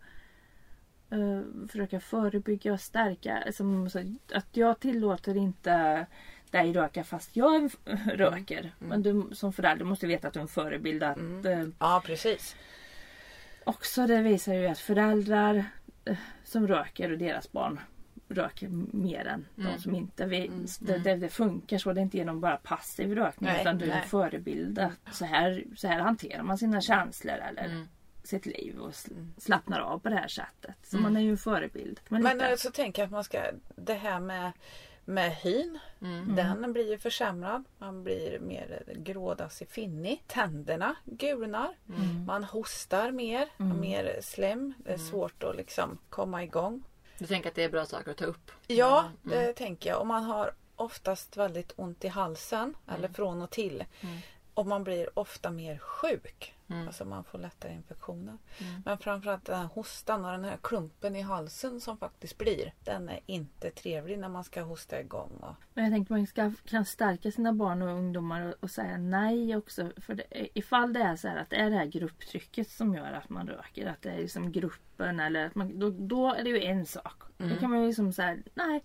eh, 1.11 1.67
försöka 1.69 2.01
förebygga 2.01 2.73
och 2.73 2.81
stärka. 2.81 3.53
Som, 3.53 3.91
så 3.91 4.17
att 4.33 4.57
jag 4.57 4.81
tillåter 4.81 5.37
inte 5.37 6.07
dig 6.53 6.73
röka 6.73 7.05
fast 7.05 7.37
jag 7.37 7.71
röker. 8.07 8.73
Men 8.79 9.03
du 9.03 9.29
som 9.33 9.53
förälder 9.53 9.85
måste 9.85 10.07
veta 10.07 10.29
att 10.29 10.35
du 10.35 10.41
är 10.41 10.43
en 10.43 10.49
förebild. 10.49 11.03
Att, 11.03 11.19
eh, 11.45 11.65
Ja, 11.79 12.03
precis. 12.07 12.57
också 13.65 14.07
det 14.07 14.23
visar 14.23 14.55
ju 14.55 14.67
att 14.67 14.79
föräldrar 14.79 15.65
eh, 16.05 16.17
som 16.45 16.69
röker 16.69 17.13
och 17.13 17.19
deras 17.19 17.53
barn 17.53 17.81
röker 18.29 18.69
mer 18.93 19.27
än 19.27 19.45
Mm. 19.59 19.73
de 19.73 19.83
som 19.83 19.95
inte 19.95 20.27
vill. 20.27 20.67
Det, 20.81 20.99
det, 20.99 21.17
det 21.17 21.29
funkar 21.29 21.79
så. 21.79 21.93
Det 21.93 22.01
är 22.01 22.03
inte 22.03 22.17
genom 22.17 22.41
bara 22.41 22.57
passiv 22.57 23.15
rökning 23.15 23.51
Nej, 23.51 23.61
utan 23.61 23.79
du 23.79 23.91
är 23.91 23.97
en 24.03 24.09
förebild. 24.09 24.87
Så 25.13 25.25
här, 25.25 25.65
så 25.77 25.89
här 25.89 26.01
hanterar 26.01 26.43
man 26.43 26.59
sina 26.59 26.81
känslor 26.81 27.35
eller 27.35 27.65
Mm. 27.65 27.89
sitt 28.25 28.47
liv 28.47 28.79
och 28.79 28.91
sl- 28.91 29.29
slappnar 29.39 29.81
av 29.81 29.99
på 29.99 30.09
det 30.09 30.15
här 30.17 30.29
sättet. 30.29 30.75
Så 30.83 30.97
Mm. 30.97 31.03
man 31.13 31.17
är 31.17 31.25
ju 31.25 31.31
en 31.31 31.37
förebild. 31.39 32.01
Men, 32.09 32.23
Men 32.23 32.41
eh, 32.41 32.57
så 32.57 32.71
tänker 32.71 33.03
jag 33.03 33.07
att 33.07 33.13
man 33.13 33.25
ska, 33.25 33.43
det 33.77 33.95
här 33.95 34.21
med, 34.21 34.53
med 35.09 35.37
hyn. 35.37 35.79
Mm. 36.03 36.37
Den 36.37 36.73
blir 36.73 36.91
ju 36.91 36.99
försämrad. 36.99 37.65
Man 37.79 38.05
blir 38.05 38.39
mer 38.41 38.83
grådassig 38.97 39.69
finnig. 39.71 40.25
Tänderna 40.27 40.95
gulnar. 41.05 41.75
Mm. 41.89 42.25
Man 42.27 42.45
hostar 42.45 43.11
mer. 43.11 43.49
Mm. 43.59 43.81
Mer 43.81 44.19
slem. 44.23 44.75
Det 44.85 44.93
är 44.93 44.99
svårt 44.99 45.43
att 45.43 45.57
liksom 45.57 45.99
komma 46.11 46.43
igång. 46.43 46.83
Du 47.19 47.27
tänker 47.27 47.49
att 47.49 47.55
det 47.55 47.65
är 47.65 47.69
bra 47.71 47.87
saker 47.87 48.11
att 48.11 48.17
ta 48.17 48.25
upp? 48.25 48.51
Ja, 48.67 48.99
Mm. 49.01 49.39
det 49.39 49.53
tänker 49.53 49.91
jag. 49.91 50.01
Och 50.01 50.07
man 50.07 50.23
har 50.25 50.53
oftast 50.77 51.37
väldigt 51.37 51.73
ont 51.77 52.05
i 52.05 52.09
halsen 52.09 52.75
eller 52.89 53.09
från 53.09 53.43
och 53.43 53.51
till. 53.51 53.85
Mm. 54.01 54.19
Och 54.55 54.67
man 54.67 54.85
blir 54.85 55.19
ofta 55.19 55.51
mer 55.51 55.79
sjuk. 55.79 56.55
Mm. 56.71 56.87
Alltså 56.87 57.05
man 57.05 57.25
får 57.25 57.39
lättare 57.39 57.73
infektioner. 57.73 58.39
Mm. 58.59 58.83
Men 58.85 58.99
framförallt 58.99 59.45
den 59.45 59.59
här 59.59 59.67
hostan 59.67 60.25
och 60.25 60.31
den 60.31 60.45
här 60.45 60.59
klumpen 60.63 61.17
i 61.17 61.23
halsen 61.23 61.81
som 61.81 61.99
faktiskt 61.99 62.39
blir. 62.39 62.73
Den 62.85 63.09
är 63.09 63.21
inte 63.27 63.71
trevlig 63.71 64.19
när 64.19 64.29
man 64.29 64.45
ska 64.45 64.63
hosta 64.63 65.01
igång. 65.01 65.31
Och, 65.41 65.55
Men 65.75 65.85
jag 65.85 65.93
tänkte 65.93 66.13
man 66.13 66.27
ska, 66.27 66.53
kan 66.65 66.85
stärka 66.85 67.33
sina 67.33 67.53
barn 67.53 67.83
och 67.83 67.89
ungdomar 67.89 68.47
och, 68.47 68.55
och 68.61 68.71
säga 68.71 68.99
nej 68.99 69.57
också. 69.57 69.91
För 69.97 70.15
det, 70.15 70.49
ifall 70.59 70.93
det 70.93 71.01
är 71.01 71.17
så 71.17 71.29
här 71.29 71.37
att 71.37 71.51
det 71.51 71.57
är 71.57 71.71
det 71.71 71.77
här 71.77 71.87
grupptrycket 71.87 72.71
som 72.71 72.95
gör 72.95 73.13
att 73.13 73.29
man 73.29 73.49
röker. 73.49 73.87
Att 73.87 74.03
det 74.03 74.11
är 74.11 74.19
liksom 74.19 74.53
gruppen 74.53 75.21
eller 75.21 75.47
att 75.47 75.55
man, 75.55 75.79
då, 75.79 75.91
då 75.91 76.35
är 76.35 76.45
det 76.45 76.51
ju 76.51 76.63
en 76.63 76.87
sak. 76.87 77.23
Då 77.37 77.57
kan 77.57 77.71
man 77.71 77.81
ju 77.81 77.87
liksom 77.87 78.13
säga 78.13 78.37
nej. 78.55 78.85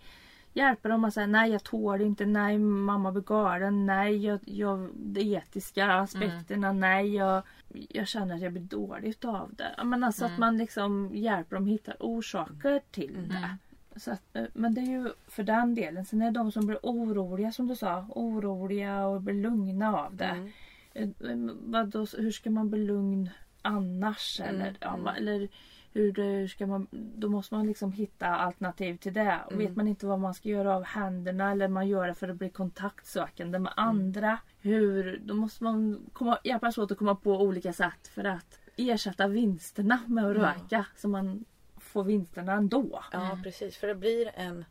Hjälpa 0.54 0.90
dem 0.90 1.06
att 1.06 1.14
säga 1.14 1.28
nej 1.28 1.52
jag 1.52 1.64
tål 1.64 2.02
inte, 2.02 2.26
nej 2.26 2.58
mamma 2.60 3.12
blir 3.12 3.22
galen, 3.24 3.86
nej 3.86 4.26
jag, 4.26 4.40
jag, 4.46 4.90
de 4.96 5.22
etiska 5.36 5.94
aspekterna, 5.94 6.72
nej 6.74 7.16
jag, 7.16 7.44
jag 7.90 8.08
känner 8.08 8.36
att 8.36 8.42
jag 8.42 8.52
blir 8.52 8.64
dålig 8.64 9.10
utav 9.10 9.54
det. 9.54 9.84
Men 9.84 10.04
alltså 10.04 10.26
att 10.26 10.38
man 10.40 10.58
liksom 10.58 11.10
hjälper 11.14 11.56
dem 11.56 11.66
hitta 11.68 11.94
orsaker 12.00 12.82
till 12.92 13.28
det. 13.30 13.58
Så 14.00 14.12
att, 14.12 14.36
eh, 14.36 14.44
men 14.54 14.74
det 14.74 14.82
är 14.82 14.86
ju 14.86 15.10
för 15.28 15.44
den 15.44 15.76
delen. 15.76 16.06
Sen 16.06 16.22
är 16.22 16.26
det 16.26 16.32
de 16.40 16.52
som 16.52 16.68
blir 16.68 16.80
oroliga 16.84 17.52
som 17.52 17.68
du 17.68 17.76
sa. 17.76 18.06
Oroliga 18.10 19.06
och 19.06 19.22
blir 19.22 19.36
lugna 19.42 19.98
av 19.98 20.16
det. 20.16 20.50
Eh, 20.94 21.10
men 21.20 21.58
Vadå, 21.72 22.06
hur 22.18 22.32
ska 22.32 22.50
man 22.50 22.70
bli 22.70 22.86
lugn 22.86 23.30
annars? 23.62 24.40
Eller, 24.44 24.76
ja, 24.80 24.98
va- 24.98 25.16
eller 25.16 25.48
hur, 25.94 26.14
hur 26.14 26.48
ska 26.48 26.68
man, 26.68 26.88
då 26.92 27.30
måste 27.30 27.56
man 27.56 27.68
liksom 27.68 27.92
hitta 27.92 28.28
alternativ 28.28 28.98
till 28.98 29.14
det. 29.14 29.40
Och 29.46 29.60
vet 29.60 29.76
man 29.76 29.88
inte 29.88 30.06
vad 30.06 30.20
man 30.20 30.34
ska 30.34 30.50
göra 30.50 30.76
av 30.76 30.84
händerna 30.84 31.52
eller 31.52 31.68
man 31.68 31.88
gör 31.88 32.08
det 32.08 32.14
för 32.14 32.30
att 32.30 32.36
bli 32.36 32.50
kontaktsökande 32.50 33.60
med 33.60 33.74
andra. 33.76 34.40
Hur, 34.62 35.22
då 35.24 35.34
måste 35.34 35.64
man 35.64 36.10
komma, 36.14 36.40
hjälpas 36.44 36.78
åt 36.78 36.92
att 36.92 36.98
komma 36.98 37.16
på 37.16 37.42
olika 37.42 37.74
sätt 37.74 38.08
för 38.08 38.24
att 38.24 38.60
ersätta 38.78 39.28
vinsterna 39.28 40.00
med 40.08 40.26
att 40.26 40.36
röka. 40.36 40.86
Så 40.96 41.08
man 41.08 41.46
får 41.78 42.04
vinsterna 42.04 42.54
ändå. 42.54 43.04
ja 43.12 43.40
precis, 43.44 43.78
för 43.78 43.88
det 43.88 43.96
blir 43.96 44.32
en, 44.36 44.66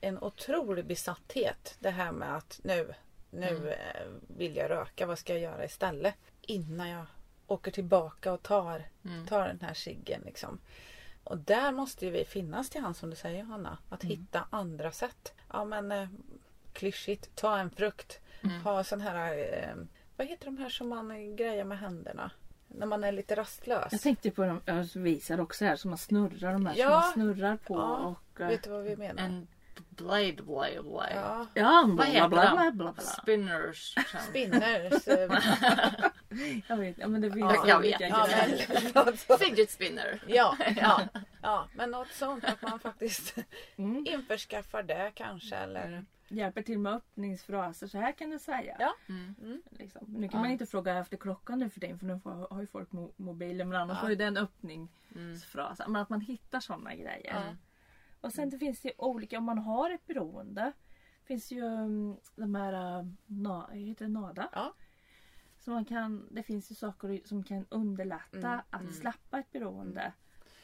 en 0.00 0.18
otrolig 0.18 0.86
besatthet. 0.86 1.76
Det 1.80 1.90
här 1.90 2.12
med 2.12 2.36
att 2.36 2.60
nu, 2.64 2.94
nu 3.30 3.70
eh, 3.70 4.06
vill 4.36 4.56
jag 4.56 4.70
röka, 4.70 5.06
vad 5.06 5.18
ska 5.18 5.32
jag 5.32 5.42
göra 5.42 5.64
istället? 5.64 6.16
Innan 6.42 6.88
jag 6.88 7.06
åker 7.48 7.70
tillbaka 7.70 8.32
och 8.32 8.42
tar, 8.42 8.82
tar 9.28 9.48
den 9.48 9.60
här 9.62 9.74
ciggen. 9.74 10.22
Liksom. 10.24 10.58
Och 11.24 11.38
där 11.38 11.72
måste 11.72 12.04
ju 12.04 12.10
vi 12.10 12.24
finnas 12.24 12.70
till 12.70 12.80
hands 12.80 12.98
som 12.98 13.10
du 13.10 13.16
säger 13.16 13.42
Hanna. 13.44 13.78
Att 13.88 14.04
hitta 14.04 14.44
andra 14.50 14.92
sätt. 14.92 15.32
Ja 15.52 15.64
men 15.64 15.92
eh, 15.92 16.08
klyschigt, 16.72 17.36
ta 17.36 17.58
en 17.58 17.70
frukt. 17.70 18.20
Ha 18.64 18.84
sån 18.84 19.00
här, 19.00 19.38
eh, 19.38 19.74
vad 20.16 20.26
heter 20.26 20.44
de 20.44 20.58
här 20.58 20.68
som 20.68 20.88
man 20.88 21.10
eh, 21.10 21.34
grejar 21.34 21.64
med 21.64 21.78
händerna? 21.78 22.30
När 22.68 22.86
man 22.86 23.04
är 23.04 23.12
lite 23.12 23.34
rastlös. 23.34 23.88
Jag 23.92 24.00
tänkte 24.00 24.30
på 24.30 24.42
de, 24.44 24.60
jag 24.64 24.88
visar 24.94 25.40
också 25.40 25.64
här 25.64 25.76
som 25.76 25.90
man 25.90 25.98
snurrar 25.98 26.52
de 26.52 26.66
här 26.66 26.74
som 26.74 26.80
Ja. 26.82 26.90
man 26.90 27.12
snurrar 27.12 27.56
på. 27.56 27.74
Ja, 27.74 27.96
Och, 28.34 28.40
eh, 28.40 28.48
Vet 28.48 28.62
du 28.62 28.70
vad 28.70 28.82
vi 28.84 28.96
menar? 28.96 29.22
En 29.22 29.48
blade, 29.88 30.32
blade, 30.42 30.82
blade. 30.82 31.14
Ja, 31.14 31.46
ja, 31.54 31.84
bla, 31.86 32.06
bla, 32.10 32.28
bla, 32.28 32.44
de? 32.44 32.76
bla, 32.76 32.92
bla. 32.92 33.02
Spinners. 33.02 33.94
spinners. 34.28 35.04
Jag 36.68 36.76
vet, 36.76 36.98
ja 36.98 37.08
men 37.08 37.20
det 37.20 37.30
finns 37.32 37.52
Ja, 37.54 37.68
jag 37.68 37.80
vet. 37.80 38.00
ja, 38.00 38.28
men, 38.94 39.16
Fidget 39.38 39.70
spinner. 39.70 40.22
ja, 40.26 40.56
ja, 40.76 41.00
ja, 41.42 41.68
men 41.74 41.90
något 41.90 42.08
sånt 42.12 42.44
att 42.44 42.62
man 42.62 42.78
faktiskt 42.80 43.38
Mm. 43.76 44.06
införskaffar 44.06 44.82
det 44.82 45.12
kanske. 45.14 45.56
Eller, 45.56 46.04
Hjälper 46.30 46.62
till 46.62 46.78
med 46.78 46.92
öppningsfraser, 46.94 47.86
så 47.86 47.98
här 47.98 48.12
kan 48.12 48.30
du 48.30 48.38
säga. 48.38 48.76
Ja. 48.80 48.94
Mm. 49.08 49.62
Liksom. 49.70 50.04
Nu 50.08 50.28
kan 50.28 50.40
man 50.40 50.50
inte 50.50 50.66
fråga 50.66 50.98
efter 50.98 51.16
klockan 51.16 51.58
nu 51.58 51.70
för 51.70 51.80
tiden 51.80 51.98
för 51.98 52.06
nu 52.06 52.20
har 52.50 52.60
ju 52.60 52.66
folk 52.66 52.90
mo- 52.90 53.12
mobiler 53.16 53.64
men 53.64 53.80
annars 53.80 53.96
Ja. 53.96 54.02
har 54.02 54.10
ju 54.10 54.16
den 54.16 54.36
öppningsfras. 54.36 55.80
Men 55.86 55.96
att 55.96 56.08
man 56.08 56.20
hittar 56.20 56.60
sådana 56.60 56.94
grejer. 56.94 57.56
Och 58.20 58.32
sen 58.32 58.50
det 58.50 58.58
finns 58.58 58.80
det 58.80 58.88
ju 58.88 58.94
olika, 58.98 59.38
om 59.38 59.44
man 59.44 59.58
har 59.58 59.90
ett 59.90 60.06
beroende. 60.06 60.72
finns 61.24 61.50
ju 61.52 61.62
um, 61.62 62.16
de 62.36 62.54
här, 62.54 62.98
uh, 63.00 63.06
na, 63.26 63.68
heter 63.72 64.04
det 64.04 64.10
NADA? 64.10 64.48
Ja. 65.68 65.72
Så 65.72 65.74
man 65.74 65.84
kan, 65.84 66.28
det 66.30 66.42
finns 66.42 66.70
ju 66.70 66.74
saker 66.74 67.20
som 67.24 67.44
kan 67.44 67.66
underlätta 67.70 68.48
Mm, 68.48 68.60
att 68.70 68.94
släppa 68.94 69.38
ett 69.38 69.52
beroende. 69.52 70.12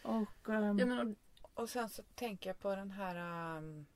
Och 0.02 0.48
um, 0.48 0.78
Ja, 0.78 0.86
men, 0.86 1.16
och 1.54 1.68
sen 1.70 1.88
så 1.88 2.02
tänker 2.14 2.50
jag 2.50 2.58
på 2.58 2.76
den 2.76 2.90
här 2.90 3.56
um, 3.58 3.86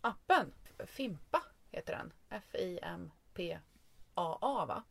appen. 0.00 0.52
Fimpa 0.86 1.42
heter 1.70 1.92
den. 1.96 2.12
F-I-M-P-A-A 3.34 4.66
va? 4.66 4.82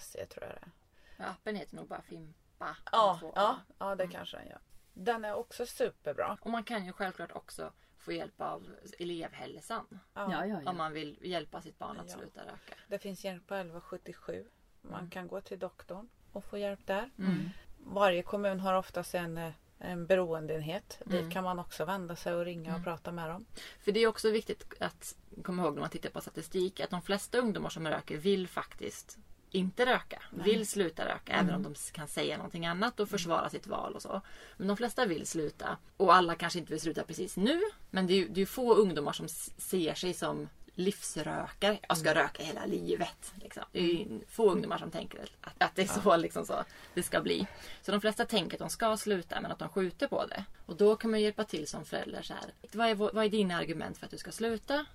.se 0.00 0.26
tror 0.26 0.44
jag 0.46 0.54
det 0.54 0.60
är. 0.62 0.70
ja, 1.16 1.24
appen 1.24 1.56
heter 1.56 1.76
nog 1.76 1.88
bara 1.88 2.02
Fimpa. 2.02 2.76
Ja, 2.92 3.16
Två 3.20 3.28
A. 3.28 3.32
ja, 3.34 3.58
ja 3.78 3.94
det 3.94 4.08
kanske 4.08 4.36
den 4.36 4.46
gör. 4.46 4.60
Den 4.94 5.24
är 5.24 5.34
också 5.34 5.66
superbra. 5.66 6.38
Och 6.40 6.50
man 6.50 6.64
kan 6.64 6.84
ju 6.84 6.92
självklart 6.92 7.32
också 7.32 7.72
få 7.96 8.12
hjälp 8.12 8.40
av 8.40 8.68
elevhälsan. 8.98 9.86
Ja. 10.14 10.32
ja, 10.32 10.46
ja, 10.46 10.60
ja. 10.64 10.70
Om 10.70 10.76
man 10.76 10.92
vill 10.92 11.18
hjälpa 11.22 11.62
sitt 11.62 11.78
barn 11.78 12.00
att 12.00 12.10
Ja. 12.10 12.16
sluta 12.16 12.44
röka. 12.44 12.74
Det 12.88 12.98
finns 12.98 13.24
hjälp 13.24 13.46
på 13.46 13.54
1177. 13.54 14.46
Man 14.82 14.98
Mm. 14.98 15.10
kan 15.10 15.28
gå 15.28 15.40
till 15.40 15.58
doktorn 15.58 16.08
och 16.32 16.44
få 16.44 16.58
hjälp 16.58 16.80
där. 16.86 17.10
Mm. 17.18 17.50
Varje 17.78 18.22
kommun 18.22 18.60
har 18.60 18.74
oftast 18.74 19.14
en, 19.14 19.38
eh, 19.38 19.52
en 19.78 20.06
beroendeenhet. 20.06 21.00
Mm. 21.06 21.22
Dit 21.24 21.32
kan 21.32 21.44
man 21.44 21.58
också 21.58 21.84
vända 21.84 22.16
sig 22.16 22.34
och 22.34 22.44
ringa 22.44 22.76
och 22.76 22.84
prata 22.84 23.12
med 23.12 23.30
dem. 23.30 23.44
För 23.80 23.92
det 23.92 24.00
är 24.00 24.06
också 24.06 24.30
viktigt 24.30 24.74
att 24.80 25.16
komma 25.42 25.62
ihåg 25.62 25.74
när 25.74 25.80
man 25.80 25.90
tittar 25.90 26.10
på 26.10 26.20
statistik 26.20 26.80
att 26.80 26.90
de 26.90 27.02
flesta 27.02 27.38
ungdomar 27.38 27.70
som 27.70 27.88
röker 27.88 28.16
vill 28.16 28.48
faktiskt 28.48 29.18
inte 29.50 29.86
röka. 29.86 30.22
Vill 30.30 30.66
sluta 30.66 31.04
röka 31.04 31.32
även 31.32 31.54
om 31.54 31.62
de 31.62 31.74
kan 31.92 32.08
säga 32.08 32.36
någonting 32.36 32.66
annat 32.66 33.00
och 33.00 33.08
försvara 33.08 33.50
sitt 33.50 33.66
val 33.66 33.94
och 33.94 34.02
så. 34.02 34.20
Men 34.56 34.68
de 34.68 34.76
flesta 34.76 35.06
vill 35.06 35.26
sluta. 35.26 35.78
Och 35.96 36.14
alla 36.14 36.34
kanske 36.34 36.58
inte 36.58 36.72
vill 36.72 36.80
sluta 36.80 37.02
precis 37.04 37.36
nu. 37.36 37.60
Men 37.90 38.06
det 38.06 38.12
är 38.12 38.16
ju 38.16 38.28
det 38.28 38.40
är 38.42 38.46
få 38.46 38.74
ungdomar 38.74 39.12
som 39.12 39.28
ser 39.28 39.94
sig 39.94 40.14
som 40.14 40.48
livsrökare. 40.78 41.78
Jag 41.88 41.96
ska 41.96 42.14
röka 42.14 42.42
hela 42.42 42.66
livet. 42.66 43.32
Liksom. 43.42 43.62
Det 43.72 43.78
är 43.78 43.82
ju 43.82 44.20
få 44.28 44.50
ungdomar 44.50 44.78
som 44.78 44.90
tänker 44.90 45.20
att, 45.40 45.54
att 45.58 45.76
det 45.76 45.82
är 45.82 46.00
så, 46.02 46.16
liksom 46.16 46.46
så 46.46 46.64
det 46.94 47.02
ska 47.02 47.20
bli. 47.20 47.46
Så 47.82 47.92
de 47.92 48.00
flesta 48.00 48.24
tänker 48.24 48.56
att 48.56 48.60
de 48.60 48.70
ska 48.70 48.96
sluta 48.96 49.40
men 49.40 49.52
att 49.52 49.58
de 49.58 49.68
skjuter 49.68 50.08
på 50.08 50.26
det. 50.26 50.44
Och 50.66 50.76
då 50.76 50.96
kan 50.96 51.10
man 51.10 51.20
hjälpa 51.20 51.44
till 51.44 51.66
som 51.66 51.84
förälder 51.84 52.22
så 52.22 52.34
här. 52.34 52.52
Vad 52.72 52.88
är, 52.88 52.94
vad 52.94 53.24
är 53.24 53.28
dina 53.28 53.56
argument 53.56 53.98
för 53.98 54.04
att 54.04 54.10
du 54.10 54.18
ska 54.18 54.32
sluta? 54.32 54.86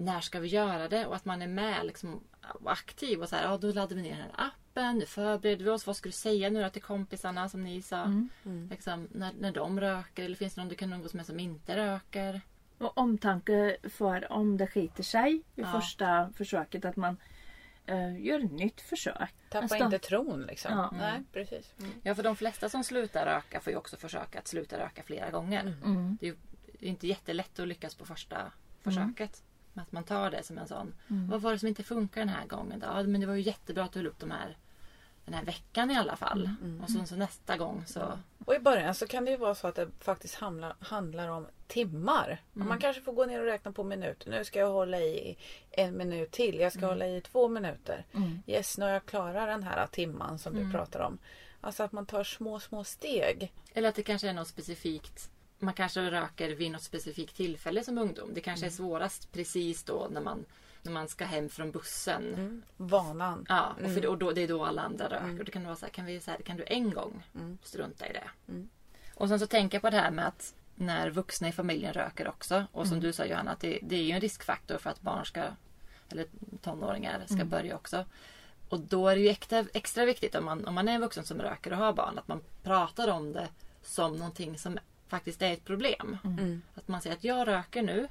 när 0.00 0.20
ska 0.20 0.40
vi 0.40 0.48
göra 0.48 0.88
det? 0.88 1.06
Och 1.06 1.16
att 1.16 1.24
man 1.24 1.42
är 1.42 1.46
med 1.46 1.86
liksom, 1.86 2.20
och 2.42 2.72
aktiv 2.72 3.22
och 3.22 3.28
så 3.28 3.36
här, 3.36 3.44
ja 3.44 3.58
då 3.58 3.72
laddar 3.72 3.96
vi 3.96 4.02
ner 4.02 4.10
den 4.10 4.20
här 4.20 4.32
appen, 4.34 4.98
nu 4.98 5.06
förbereder 5.06 5.64
vi 5.64 5.70
oss, 5.70 5.86
vad 5.86 5.96
ska 5.96 6.08
du 6.08 6.12
säga 6.12 6.50
nu 6.50 6.62
då 6.62 6.70
till 6.70 6.82
kompisarna 6.82 7.48
som 7.48 7.64
ni 7.64 7.82
sa? 7.82 8.04
Liksom, 8.70 9.08
när, 9.10 9.32
när 9.32 9.52
de 9.52 9.80
röker 9.80 10.24
eller 10.24 10.36
finns 10.36 10.54
det 10.54 10.60
någon 10.60 10.68
du 10.68 10.74
kan 10.74 10.92
umgås 10.92 11.14
med 11.14 11.26
som 11.26 11.40
inte 11.40 11.76
röker? 11.76 12.40
Och 12.80 12.98
omtanke 12.98 13.76
för 13.82 14.32
om 14.32 14.56
det 14.56 14.66
skiter 14.66 15.02
sig 15.02 15.42
vid 15.54 15.66
Ja. 15.66 15.72
första 15.80 16.30
försöket 16.36 16.84
att 16.84 16.96
man 16.96 17.16
eh, 17.86 18.20
gör 18.26 18.44
ett 18.44 18.52
nytt 18.52 18.80
försök. 18.80 19.34
Tappa 19.48 19.62
Alltså- 19.62 19.76
inte 19.84 19.98
tron 19.98 20.42
liksom. 20.42 20.72
Ja. 20.72 20.90
Nej, 20.98 21.22
precis. 21.32 21.74
Mm. 21.78 21.90
Ja 22.02 22.14
för 22.14 22.22
de 22.22 22.36
flesta 22.36 22.68
som 22.68 22.84
slutar 22.84 23.26
röka 23.26 23.60
får 23.60 23.70
ju 23.70 23.76
också 23.76 23.96
försöka 23.96 24.38
att 24.38 24.48
sluta 24.48 24.78
röka 24.78 25.02
flera 25.02 25.30
gånger. 25.30 25.60
Mm. 25.84 26.18
Det 26.20 26.26
är 26.28 26.34
ju 26.78 26.88
inte 26.88 27.06
jättelätt 27.06 27.58
att 27.58 27.68
lyckas 27.68 27.94
på 27.94 28.04
första 28.06 28.52
försöket. 28.82 29.42
Men 29.72 29.82
att 29.82 29.92
man 29.92 30.04
tar 30.04 30.30
det 30.30 30.42
som 30.42 30.58
en 30.58 30.68
sån, 30.68 30.94
vad 31.06 31.40
var 31.42 31.52
det 31.52 31.58
som 31.58 31.68
inte 31.68 31.82
funkar 31.82 32.20
den 32.20 32.28
här 32.28 32.46
gången 32.46 32.78
då? 32.80 32.86
Ja, 32.86 33.02
men 33.02 33.20
det 33.20 33.26
var 33.26 33.34
ju 33.34 33.40
jättebra 33.42 33.84
att 33.84 33.92
du 33.92 33.98
höll 33.98 34.06
upp 34.06 34.18
de 34.18 34.30
här 34.30 34.56
den 35.24 35.34
här 35.34 35.44
veckan 35.44 35.90
i 35.90 35.96
alla 35.96 36.16
fall. 36.16 36.50
Och 36.82 36.90
sen 36.90 37.06
så 37.06 37.16
nästa 37.16 37.56
gång 37.56 37.84
så... 37.86 38.18
Och 38.44 38.54
i 38.54 38.58
början 38.58 38.94
så 38.94 39.06
kan 39.06 39.24
det 39.24 39.30
ju 39.30 39.36
vara 39.36 39.54
så 39.54 39.66
att 39.68 39.74
det 39.74 39.88
faktiskt 40.00 40.34
handlar, 40.34 40.76
handlar 40.80 41.28
om 41.28 41.46
timmar. 41.70 42.42
Och 42.52 42.58
Man 42.58 42.78
kanske 42.78 43.02
får 43.02 43.12
gå 43.12 43.24
ner 43.24 43.40
och 43.40 43.46
räkna 43.46 43.72
på 43.72 43.84
minuter. 43.84 44.30
Nu 44.30 44.44
ska 44.44 44.58
jag 44.58 44.70
hålla 44.70 45.00
i 45.00 45.36
en 45.70 45.96
minut 45.96 46.30
till. 46.30 46.60
Jag 46.60 46.72
ska 46.72 46.86
hålla 46.86 47.06
i 47.06 47.20
två 47.20 47.48
minuter. 47.48 48.04
Mm. 48.12 48.42
Yes, 48.46 48.78
nu 48.78 48.84
har 48.84 48.92
jag 48.92 49.06
klarat 49.06 49.48
den 49.48 49.62
här 49.62 49.86
timman 49.86 50.38
som 50.38 50.54
du 50.54 50.70
pratar 50.70 51.00
om. 51.00 51.18
Alltså 51.60 51.82
att 51.82 51.92
man 51.92 52.06
tar 52.06 52.24
små, 52.24 52.60
små 52.60 52.84
steg. 52.84 53.52
Eller 53.74 53.88
att 53.88 53.94
det 53.94 54.02
kanske 54.02 54.28
är 54.28 54.32
något 54.32 54.48
specifikt. 54.48 55.30
Man 55.58 55.74
kanske 55.74 56.10
röker 56.10 56.50
vid 56.50 56.70
något 56.70 56.82
specifikt 56.82 57.36
tillfälle 57.36 57.84
som 57.84 57.98
ungdom. 57.98 58.30
Det 58.34 58.40
kanske 58.40 58.66
är 58.66 58.70
svårast 58.70 59.32
precis 59.32 59.82
då 59.84 60.08
när 60.10 60.20
man, 60.20 60.44
när 60.82 60.92
man 60.92 61.08
ska 61.08 61.24
hem 61.24 61.48
från 61.48 61.70
bussen. 61.70 62.22
Vanan. 62.76 63.46
Ja, 63.48 63.76
och, 63.84 63.90
för, 63.94 64.06
och 64.06 64.18
då, 64.18 64.30
det 64.32 64.42
är 64.42 64.48
då 64.48 64.64
alla 64.64 64.82
andra 64.82 65.04
röker. 65.04 65.38
Och 65.38 65.44
då 65.44 65.52
kan 65.52 65.62
det 65.62 65.66
vara 65.68 65.76
så 65.76 65.86
här, 65.86 65.92
kan, 65.92 66.04
vi, 66.04 66.20
så 66.20 66.30
här, 66.30 66.38
kan 66.38 66.56
du 66.56 66.64
en 66.66 66.90
gång 66.90 67.22
strunta 67.62 68.08
i 68.08 68.12
det? 68.12 68.30
Och 69.14 69.28
sen 69.28 69.40
så 69.40 69.46
tänker 69.46 69.76
jag 69.76 69.82
på 69.82 69.90
det 69.90 69.96
här 69.96 70.10
med 70.10 70.26
att 70.26 70.54
när 70.80 71.10
vuxna 71.10 71.48
i 71.48 71.52
familjen 71.52 71.92
röker 71.92 72.28
också. 72.28 72.64
Och 72.72 72.86
som 72.86 73.00
du 73.00 73.12
sa 73.12 73.24
Johanna, 73.24 73.50
att 73.50 73.60
det, 73.60 73.78
det 73.82 73.96
är 73.96 74.02
ju 74.02 74.10
en 74.10 74.20
riskfaktor 74.20 74.78
för 74.78 74.90
att 74.90 75.00
barn 75.00 75.26
ska, 75.26 75.44
eller 76.08 76.26
tonåringar 76.62 77.22
ska 77.26 77.44
börja 77.44 77.76
också. 77.76 78.04
Och 78.68 78.80
då 78.80 79.08
är 79.08 79.16
det 79.16 79.22
ju 79.22 79.28
extra, 79.28 79.64
extra 79.74 80.04
viktigt 80.04 80.34
om 80.34 80.44
man, 80.44 80.66
om 80.66 80.74
man 80.74 80.88
är 80.88 80.92
en 80.92 81.00
vuxen 81.00 81.24
som 81.24 81.42
röker 81.42 81.70
och 81.72 81.78
har 81.78 81.92
barn 81.92 82.18
att 82.18 82.28
man 82.28 82.40
pratar 82.62 83.08
om 83.08 83.32
det 83.32 83.48
som 83.82 84.16
någonting 84.16 84.58
som 84.58 84.78
faktiskt 85.08 85.42
är 85.42 85.52
ett 85.52 85.64
problem. 85.64 86.18
Att 86.74 86.88
man 86.88 87.00
säger 87.00 87.16
att 87.16 87.24
jag 87.24 87.48
röker 87.48 87.82
nu. 87.82 88.08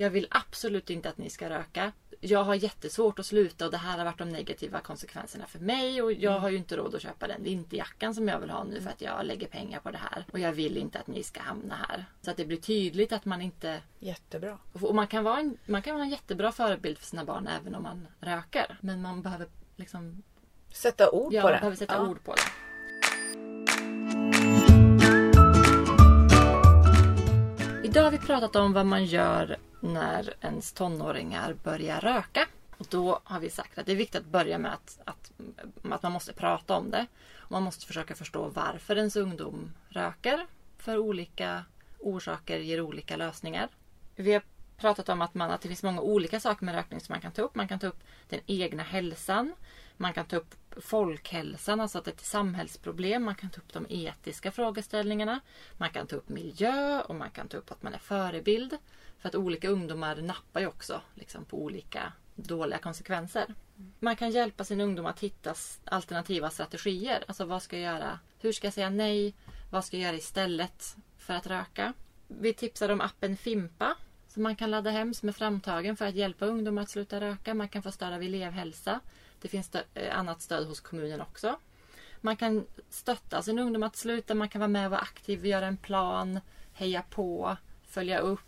Jag 0.00 0.10
vill 0.10 0.26
absolut 0.30 0.90
inte 0.90 1.08
att 1.08 1.18
ni 1.18 1.30
ska 1.30 1.50
röka. 1.50 1.92
Jag 2.20 2.44
har 2.44 2.54
jättesvårt 2.54 3.18
att 3.18 3.26
sluta 3.26 3.64
och 3.64 3.70
det 3.70 3.76
här 3.76 3.98
har 3.98 4.04
varit 4.04 4.18
de 4.18 4.28
negativa 4.28 4.80
konsekvenserna 4.80 5.46
för 5.46 5.58
mig 5.58 6.02
och 6.02 6.12
jag 6.12 6.38
har 6.38 6.48
ju 6.48 6.56
inte 6.56 6.76
råd 6.76 6.94
att 6.94 7.02
köpa 7.02 7.26
den 7.28 7.42
vinterjackan 7.42 8.14
som 8.14 8.28
jag 8.28 8.40
vill 8.40 8.50
ha 8.50 8.64
nu 8.64 8.80
för 8.80 8.90
att 8.90 9.00
jag 9.00 9.26
lägger 9.26 9.46
pengar 9.46 9.80
på 9.80 9.90
det 9.90 9.98
här. 9.98 10.24
Och 10.32 10.38
jag 10.38 10.52
vill 10.52 10.76
inte 10.76 10.98
att 10.98 11.06
ni 11.06 11.22
ska 11.22 11.40
hamna 11.40 11.74
här. 11.88 12.04
Så 12.22 12.30
att 12.30 12.36
det 12.36 12.44
blir 12.44 12.56
tydligt 12.56 13.12
att 13.12 13.24
man 13.24 13.42
inte... 13.42 13.80
Jättebra. 13.98 14.58
Och 14.72 14.94
man 14.94 15.06
kan 15.06 15.24
vara 15.24 15.40
en, 15.40 15.58
man 15.66 15.82
kan 15.82 15.94
vara 15.94 16.04
en 16.04 16.10
jättebra 16.10 16.52
förebild 16.52 16.98
för 16.98 17.06
sina 17.06 17.24
barn 17.24 17.46
även 17.60 17.74
om 17.74 17.82
man 17.82 18.06
röker. 18.20 18.78
Men 18.80 19.02
man 19.02 19.22
behöver 19.22 19.46
liksom... 19.76 20.22
Sätta 20.72 21.10
ord 21.10 21.32
Ja, 21.32 21.40
på 21.42 21.46
man 21.46 21.52
det. 21.52 21.58
behöver 21.58 21.76
sätta 21.76 21.94
Ja. 21.94 22.08
ord 22.08 22.24
på 22.24 22.34
det. 22.34 22.67
Idag 27.88 28.02
har 28.02 28.10
vi 28.10 28.18
pratat 28.18 28.56
om 28.56 28.72
vad 28.72 28.86
man 28.86 29.04
gör 29.04 29.56
när 29.80 30.34
ens 30.40 30.72
tonåringar 30.72 31.54
börjar 31.64 32.00
röka. 32.00 32.46
Och 32.78 32.86
då 32.90 33.20
har 33.24 33.40
vi 33.40 33.50
sagt 33.50 33.78
att 33.78 33.86
det 33.86 33.92
är 33.92 33.96
viktigt 33.96 34.20
att 34.20 34.26
börja 34.26 34.58
med 34.58 34.72
att, 34.72 34.98
att, 35.04 35.32
att 35.92 36.02
man 36.02 36.12
måste 36.12 36.32
prata 36.32 36.76
om 36.76 36.90
det. 36.90 37.06
Man 37.48 37.62
måste 37.62 37.86
försöka 37.86 38.14
förstå 38.14 38.48
varför 38.48 38.96
ens 38.96 39.16
ungdom 39.16 39.72
röker. 39.88 40.46
För 40.78 40.98
olika 40.98 41.64
orsaker 41.98 42.58
ger 42.58 42.80
olika 42.80 43.16
lösningar. 43.16 43.68
Vi 44.16 44.32
har 44.32 44.42
pratat 44.76 45.08
om 45.08 45.22
att, 45.22 45.34
man, 45.34 45.50
att 45.50 45.60
det 45.60 45.68
finns 45.68 45.82
många 45.82 46.00
olika 46.00 46.40
saker 46.40 46.64
med 46.64 46.74
rökning 46.74 47.00
som 47.00 47.12
man 47.12 47.20
kan 47.20 47.32
ta 47.32 47.42
upp. 47.42 47.54
Man 47.54 47.68
kan 47.68 47.78
ta 47.78 47.86
upp 47.86 48.00
den 48.28 48.40
egna 48.46 48.82
hälsan. 48.82 49.52
Man 49.96 50.12
kan 50.12 50.26
ta 50.26 50.36
upp 50.36 50.54
folkhälsan, 50.76 51.80
alltså 51.80 51.98
att 51.98 52.04
det 52.04 52.10
är 52.10 52.14
ett 52.14 52.26
samhällsproblem. 52.26 53.24
Man 53.24 53.34
kan 53.34 53.50
ta 53.50 53.60
upp 53.60 53.72
de 53.72 53.86
etiska 53.88 54.50
frågeställningarna. 54.50 55.40
Man 55.76 55.90
kan 55.90 56.06
ta 56.06 56.16
upp 56.16 56.28
miljö 56.28 57.00
och 57.00 57.14
man 57.14 57.30
kan 57.30 57.48
ta 57.48 57.56
upp 57.56 57.70
att 57.70 57.82
man 57.82 57.94
är 57.94 57.98
förebild. 57.98 58.76
För 59.18 59.28
att 59.28 59.34
olika 59.34 59.68
ungdomar 59.68 60.16
nappar 60.16 60.60
ju 60.60 60.66
också 60.66 61.00
liksom, 61.14 61.44
på 61.44 61.62
olika 61.62 62.12
dåliga 62.34 62.78
konsekvenser. 62.78 63.54
Man 63.98 64.16
kan 64.16 64.30
hjälpa 64.30 64.64
sin 64.64 64.80
ungdom 64.80 65.06
att 65.06 65.20
hitta 65.20 65.54
alternativa 65.84 66.50
strategier. 66.50 67.24
Alltså 67.28 67.44
vad 67.44 67.62
ska 67.62 67.78
jag 67.78 67.94
göra? 67.94 68.18
Hur 68.38 68.52
ska 68.52 68.66
jag 68.66 68.74
säga 68.74 68.90
nej? 68.90 69.34
Vad 69.70 69.84
ska 69.84 69.96
jag 69.96 70.04
göra 70.04 70.16
istället 70.16 70.96
för 71.18 71.34
att 71.34 71.46
röka? 71.46 71.92
Vi 72.26 72.54
tipsar 72.54 72.88
om 72.88 73.00
appen 73.00 73.36
Fimpa 73.36 73.96
som 74.28 74.42
man 74.42 74.56
kan 74.56 74.70
ladda 74.70 74.90
hem 74.90 75.14
som 75.14 75.28
är 75.28 75.32
framtagen 75.32 75.96
för 75.96 76.06
att 76.06 76.14
hjälpa 76.14 76.46
ungdomar 76.46 76.82
att 76.82 76.90
sluta 76.90 77.20
röka. 77.20 77.54
Man 77.54 77.68
kan 77.68 77.82
få 77.82 77.92
stöd 77.92 78.12
av 78.12 78.22
elevhälsa. 78.22 79.00
Det 79.40 79.48
finns 79.48 79.70
stö- 79.70 79.84
eh, 79.94 80.18
annat 80.18 80.42
stöd 80.42 80.66
hos 80.66 80.80
kommunen 80.80 81.20
också. 81.20 81.58
Man 82.20 82.36
kan 82.36 82.66
stötta 82.90 83.42
sin 83.42 83.58
ungdom 83.58 83.82
att 83.82 83.96
sluta. 83.96 84.34
Man 84.34 84.48
kan 84.48 84.60
vara 84.60 84.68
med 84.68 84.84
och 84.84 84.90
vara 84.90 85.00
aktiv, 85.00 85.46
göra 85.46 85.66
en 85.66 85.76
plan, 85.76 86.40
heja 86.72 87.02
på, 87.10 87.56
följa 87.86 88.18
upp. 88.18 88.40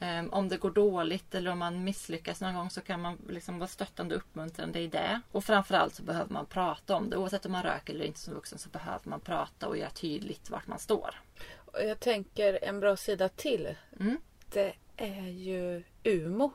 Ehm, 0.00 0.30
om 0.32 0.48
det 0.48 0.56
går 0.56 0.70
dåligt 0.70 1.34
eller 1.34 1.50
om 1.50 1.58
man 1.58 1.84
misslyckas 1.84 2.40
någon 2.40 2.54
gång 2.54 2.70
så 2.70 2.80
kan 2.80 3.00
man 3.00 3.18
liksom 3.28 3.58
vara 3.58 3.68
stöttande 3.68 4.14
och 4.14 4.20
uppmuntrande 4.20 4.80
i 4.80 4.86
det. 4.86 5.20
Och 5.32 5.44
framförallt 5.44 5.94
så 5.94 6.02
behöver 6.02 6.32
man 6.32 6.46
prata 6.46 6.96
om 6.96 7.10
det. 7.10 7.16
Oavsett 7.16 7.46
om 7.46 7.52
man 7.52 7.62
röker 7.62 7.94
eller 7.94 8.04
inte 8.04 8.18
som 8.20 8.34
vuxen 8.34 8.58
så 8.58 8.68
behöver 8.68 9.00
man 9.10 9.20
prata 9.20 9.68
och 9.68 9.78
göra 9.78 9.90
tydligt 9.90 10.50
vart 10.50 10.66
man 10.66 10.78
står. 10.78 11.20
Och 11.54 11.82
jag 11.84 12.00
tänker 12.00 12.64
en 12.64 12.80
bra 12.80 12.96
sida 12.96 13.28
till. 13.28 13.74
Mm. 14.00 14.18
Det 14.52 14.72
är 14.96 15.26
ju 15.28 15.82
UMO. 16.04 16.50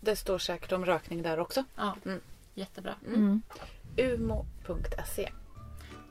Det 0.00 0.16
står 0.16 0.38
säkert 0.38 0.72
om 0.72 0.84
rökning 0.86 1.22
där 1.22 1.38
också. 1.38 1.64
Ja, 1.76 1.96
Mm. 2.04 2.20
Jättebra. 2.56 2.94
Mm. 3.06 3.42
umo.se. 3.96 5.32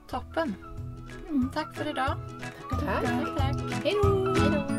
Toppen! 0.10 0.56
Tack 1.54 1.76
för 1.76 1.90
idag. 1.90 2.18
Tack. 2.70 3.04
Tack, 3.04 3.38
tack. 3.38 3.84
Hej 3.84 3.94
då! 4.04 4.36
Hej 4.40 4.50
då! 4.52 4.75